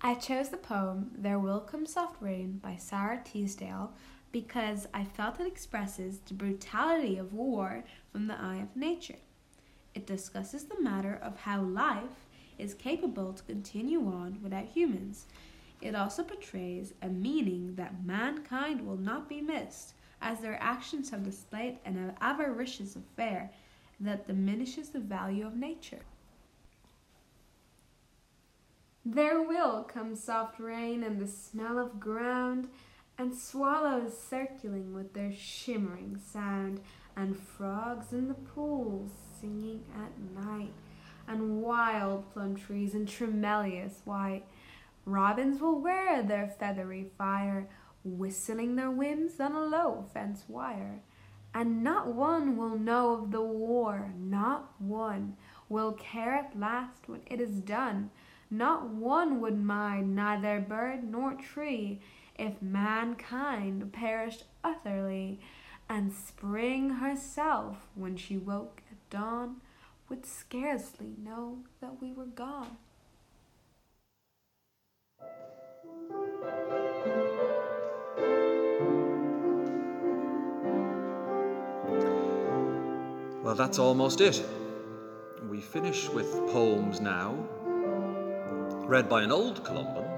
I 0.00 0.14
chose 0.14 0.50
the 0.50 0.56
poem 0.56 1.10
There 1.18 1.40
Will 1.40 1.58
Come 1.58 1.84
Soft 1.84 2.22
Rain 2.22 2.60
by 2.62 2.76
Sara 2.76 3.20
Teasdale 3.24 3.92
because 4.30 4.86
I 4.94 5.02
felt 5.02 5.40
it 5.40 5.46
expresses 5.48 6.20
the 6.20 6.34
brutality 6.34 7.18
of 7.18 7.32
war 7.32 7.82
from 8.12 8.28
the 8.28 8.40
eye 8.40 8.58
of 8.58 8.76
nature. 8.76 9.18
It 9.96 10.06
discusses 10.06 10.64
the 10.66 10.80
matter 10.80 11.18
of 11.20 11.40
how 11.40 11.62
life 11.62 12.28
is 12.58 12.74
capable 12.74 13.32
to 13.32 13.42
continue 13.42 14.06
on 14.06 14.38
without 14.40 14.66
humans. 14.66 15.26
It 15.82 15.96
also 15.96 16.22
portrays 16.22 16.94
a 17.02 17.08
meaning 17.08 17.74
that 17.74 18.04
mankind 18.04 18.86
will 18.86 18.96
not 18.96 19.28
be 19.28 19.40
missed, 19.40 19.94
as 20.22 20.38
their 20.38 20.62
actions 20.62 21.10
have 21.10 21.24
displayed 21.24 21.78
an 21.84 22.14
avaricious 22.20 22.94
affair 22.94 23.50
that 23.98 24.28
diminishes 24.28 24.90
the 24.90 25.00
value 25.00 25.44
of 25.44 25.56
nature. 25.56 26.02
There 29.04 29.42
will 29.42 29.84
come 29.84 30.14
soft 30.16 30.58
rain 30.58 31.02
and 31.02 31.20
the 31.20 31.26
smell 31.26 31.78
of 31.78 32.00
ground, 32.00 32.68
and 33.16 33.34
swallows 33.34 34.18
circling 34.18 34.92
with 34.92 35.14
their 35.14 35.32
shimmering 35.32 36.18
sound, 36.18 36.80
and 37.16 37.38
frogs 37.38 38.12
in 38.12 38.28
the 38.28 38.34
pools 38.34 39.10
singing 39.40 39.84
at 39.96 40.44
night, 40.44 40.72
and 41.26 41.62
wild 41.62 42.30
plum 42.32 42.56
trees 42.56 42.94
and 42.94 43.08
tremulous 43.08 44.02
white. 44.04 44.44
Robins 45.04 45.60
will 45.60 45.80
wear 45.80 46.22
their 46.22 46.48
feathery 46.48 47.10
fire, 47.16 47.68
whistling 48.04 48.76
their 48.76 48.90
whims 48.90 49.40
on 49.40 49.52
a 49.52 49.60
low 49.60 50.04
fence 50.12 50.44
wire 50.48 51.02
and 51.54 51.82
not 51.82 52.14
one 52.14 52.56
will 52.56 52.78
know 52.78 53.14
of 53.14 53.30
the 53.30 53.40
war, 53.40 54.12
not 54.16 54.72
one 54.78 55.36
will 55.68 55.92
care 55.92 56.34
at 56.34 56.58
last 56.58 57.08
when 57.08 57.20
it 57.26 57.40
is 57.40 57.60
done. 57.60 58.10
Not 58.50 58.88
one 58.88 59.40
would 59.40 59.58
mind 59.62 60.16
neither 60.16 60.58
bird 60.60 61.04
nor 61.04 61.34
tree 61.34 62.00
if 62.38 62.62
mankind 62.62 63.92
perished 63.92 64.44
utterly, 64.64 65.40
and 65.88 66.12
spring 66.12 66.90
herself, 66.90 67.88
when 67.94 68.16
she 68.16 68.36
woke 68.36 68.82
at 68.90 69.10
dawn, 69.10 69.56
would 70.08 70.24
scarcely 70.24 71.14
know 71.22 71.58
that 71.80 72.00
we 72.00 72.12
were 72.12 72.26
gone. 72.26 72.76
Well, 83.42 83.54
that's 83.54 83.78
almost 83.78 84.20
it. 84.20 84.42
We 85.48 85.60
finish 85.60 86.08
with 86.08 86.30
poems 86.52 87.00
now, 87.00 87.34
read 88.88 89.06
by 89.06 89.22
an 89.22 89.30
old 89.30 89.62
Columban, 89.64 90.08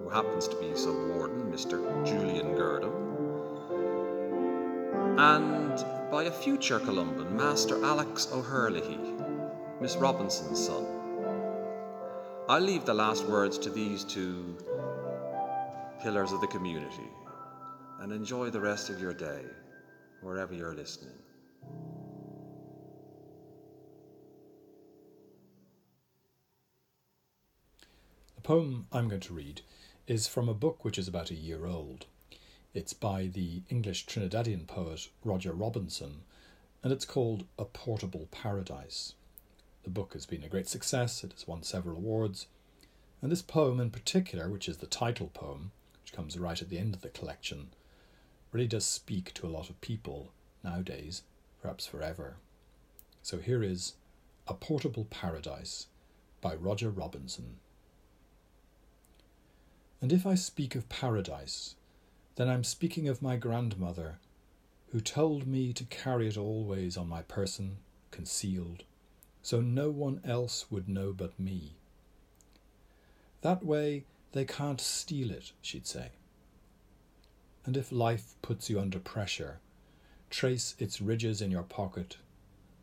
who 0.00 0.08
happens 0.08 0.46
to 0.46 0.54
be 0.60 0.76
sub 0.76 0.94
warden, 1.08 1.50
Mr. 1.50 1.82
Julian 2.06 2.54
Girdham, 2.54 2.94
and 5.18 5.84
by 6.08 6.22
a 6.22 6.30
future 6.30 6.78
Columban, 6.78 7.36
Master 7.36 7.84
Alex 7.84 8.28
O'Herlihy, 8.32 9.00
Miss 9.80 9.96
Robinson's 9.96 10.64
son. 10.64 10.86
I'll 12.48 12.60
leave 12.60 12.84
the 12.84 12.94
last 12.94 13.26
words 13.26 13.58
to 13.58 13.70
these 13.70 14.04
two 14.04 14.56
pillars 16.00 16.30
of 16.30 16.40
the 16.40 16.46
community 16.46 17.10
and 17.98 18.12
enjoy 18.12 18.50
the 18.50 18.60
rest 18.60 18.88
of 18.88 19.00
your 19.00 19.12
day, 19.12 19.42
wherever 20.20 20.54
you're 20.54 20.76
listening. 20.76 21.18
Poem 28.48 28.86
I'm 28.90 29.08
going 29.08 29.20
to 29.20 29.34
read 29.34 29.60
is 30.06 30.26
from 30.26 30.48
a 30.48 30.54
book 30.54 30.82
which 30.82 30.96
is 30.96 31.06
about 31.06 31.30
a 31.30 31.34
year 31.34 31.66
old. 31.66 32.06
It's 32.72 32.94
by 32.94 33.26
the 33.26 33.60
English 33.68 34.06
Trinidadian 34.06 34.66
poet 34.66 35.10
Roger 35.22 35.52
Robinson, 35.52 36.22
and 36.82 36.90
it's 36.90 37.04
called 37.04 37.44
A 37.58 37.66
Portable 37.66 38.26
Paradise. 38.30 39.12
The 39.82 39.90
book 39.90 40.14
has 40.14 40.24
been 40.24 40.42
a 40.42 40.48
great 40.48 40.66
success, 40.66 41.22
it 41.22 41.34
has 41.34 41.46
won 41.46 41.62
several 41.62 41.96
awards, 41.96 42.46
and 43.20 43.30
this 43.30 43.42
poem 43.42 43.80
in 43.80 43.90
particular, 43.90 44.48
which 44.48 44.66
is 44.66 44.78
the 44.78 44.86
title 44.86 45.30
poem, 45.34 45.72
which 46.00 46.14
comes 46.14 46.38
right 46.38 46.62
at 46.62 46.70
the 46.70 46.78
end 46.78 46.94
of 46.94 47.02
the 47.02 47.10
collection, 47.10 47.68
really 48.50 48.66
does 48.66 48.86
speak 48.86 49.34
to 49.34 49.46
a 49.46 49.52
lot 49.52 49.68
of 49.68 49.78
people 49.82 50.32
nowadays, 50.64 51.20
perhaps 51.60 51.86
forever. 51.86 52.36
So 53.22 53.40
here 53.40 53.62
is 53.62 53.96
A 54.46 54.54
Portable 54.54 55.04
Paradise 55.04 55.88
by 56.40 56.54
Roger 56.54 56.88
Robinson. 56.88 57.56
And 60.00 60.12
if 60.12 60.24
I 60.24 60.36
speak 60.36 60.76
of 60.76 60.88
paradise, 60.88 61.74
then 62.36 62.48
I'm 62.48 62.62
speaking 62.62 63.08
of 63.08 63.20
my 63.20 63.36
grandmother, 63.36 64.18
who 64.90 65.00
told 65.00 65.46
me 65.46 65.72
to 65.72 65.84
carry 65.84 66.28
it 66.28 66.36
always 66.36 66.96
on 66.96 67.08
my 67.08 67.22
person, 67.22 67.78
concealed, 68.12 68.84
so 69.42 69.60
no 69.60 69.90
one 69.90 70.20
else 70.24 70.70
would 70.70 70.88
know 70.88 71.12
but 71.12 71.38
me. 71.38 71.74
That 73.40 73.64
way 73.64 74.04
they 74.32 74.44
can't 74.44 74.80
steal 74.80 75.32
it, 75.32 75.52
she'd 75.60 75.86
say. 75.86 76.10
And 77.66 77.76
if 77.76 77.90
life 77.90 78.36
puts 78.40 78.70
you 78.70 78.78
under 78.78 79.00
pressure, 79.00 79.58
trace 80.30 80.76
its 80.78 81.00
ridges 81.00 81.42
in 81.42 81.50
your 81.50 81.64
pocket, 81.64 82.18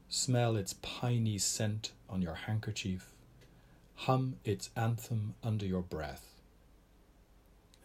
smell 0.09 0.57
its 0.57 0.73
piney 0.81 1.37
scent 1.37 1.93
on 2.09 2.21
your 2.21 2.35
handkerchief, 2.35 3.13
hum 3.95 4.35
its 4.43 4.69
anthem 4.75 5.35
under 5.41 5.65
your 5.65 5.81
breath 5.81 6.34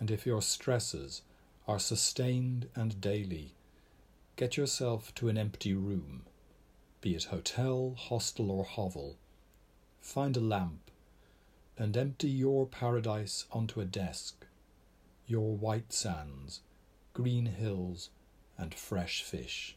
and 0.01 0.11
if 0.11 0.26
your 0.26 0.42
stresses 0.42 1.22
are 1.68 1.78
sustained 1.78 2.68
and 2.74 3.01
daily, 3.01 3.55
get 4.36 4.57
yourself 4.57 5.14
to 5.14 5.28
an 5.28 5.36
empty 5.38 5.74
room, 5.74 6.22
be 7.03 7.14
it 7.14 7.24
hotel, 7.24 7.94
hostel, 7.96 8.51
or 8.51 8.64
hovel. 8.64 9.16
Find 10.01 10.36
a 10.36 10.40
lamp 10.40 10.90
and 11.76 11.96
empty 11.96 12.28
your 12.28 12.66
paradise 12.66 13.44
onto 13.53 13.80
a 13.80 13.84
desk, 13.84 14.46
your 15.26 15.55
white 15.55 15.92
sands, 15.92 16.61
green 17.12 17.46
hills, 17.46 18.09
and 18.59 18.74
fresh 18.74 19.22
fish. 19.22 19.76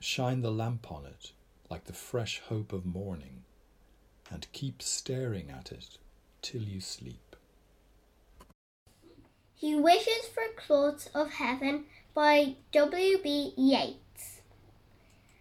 Shine 0.00 0.42
the 0.42 0.50
lamp 0.50 0.90
on 0.90 1.06
it 1.06 1.32
like 1.70 1.84
the 1.84 1.92
fresh 1.92 2.40
hope 2.48 2.72
of 2.72 2.84
morning, 2.84 3.44
and 4.30 4.46
keep 4.52 4.82
staring 4.82 5.50
at 5.50 5.72
it 5.72 5.96
till 6.42 6.62
you 6.62 6.80
sleep. 6.80 7.31
He 9.62 9.76
Wishes 9.76 10.26
for 10.26 10.42
Clothes 10.56 11.08
of 11.14 11.34
Heaven 11.34 11.84
by 12.14 12.56
W. 12.72 13.22
B. 13.22 13.54
Yeats. 13.56 14.40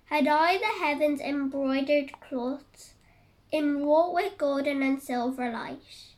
Had 0.05 0.27
I 0.27 0.59
the 0.59 0.85
heavens 0.85 1.19
embroidered 1.19 2.11
clothes, 2.21 2.93
enwrought 3.51 4.13
with 4.13 4.37
golden 4.37 4.83
and 4.83 5.01
silver 5.01 5.51
light, 5.51 6.13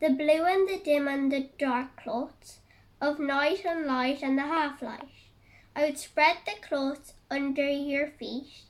the 0.00 0.08
blue 0.08 0.46
and 0.46 0.66
the 0.66 0.80
dim 0.82 1.06
and 1.06 1.30
the 1.30 1.50
dark 1.58 2.02
clothes 2.02 2.60
of 2.98 3.20
night 3.20 3.66
and 3.66 3.84
light 3.84 4.22
and 4.22 4.38
the 4.38 4.42
half 4.44 4.80
light, 4.80 5.28
I 5.76 5.84
would 5.84 5.98
spread 5.98 6.38
the 6.46 6.66
clothes 6.66 7.12
under 7.30 7.68
your 7.68 8.08
feet, 8.08 8.62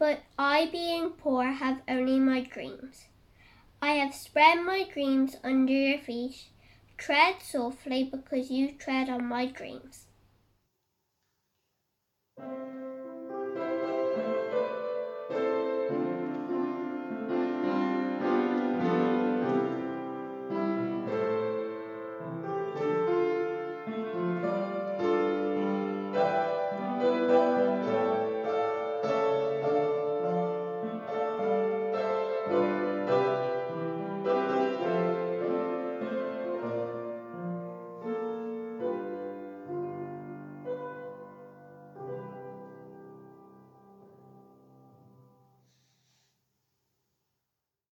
but 0.00 0.22
I, 0.36 0.66
being 0.66 1.10
poor, 1.10 1.44
have 1.44 1.82
only 1.86 2.18
my 2.18 2.40
dreams. 2.40 3.04
I 3.80 3.92
have 3.92 4.12
spread 4.12 4.64
my 4.64 4.82
dreams 4.92 5.36
under 5.44 5.72
your 5.72 6.00
feet. 6.00 6.49
Tread 7.00 7.40
softly 7.40 8.04
because 8.04 8.50
you 8.50 8.72
tread 8.72 9.08
on 9.08 9.24
my 9.24 9.46
dreams. 9.46 10.04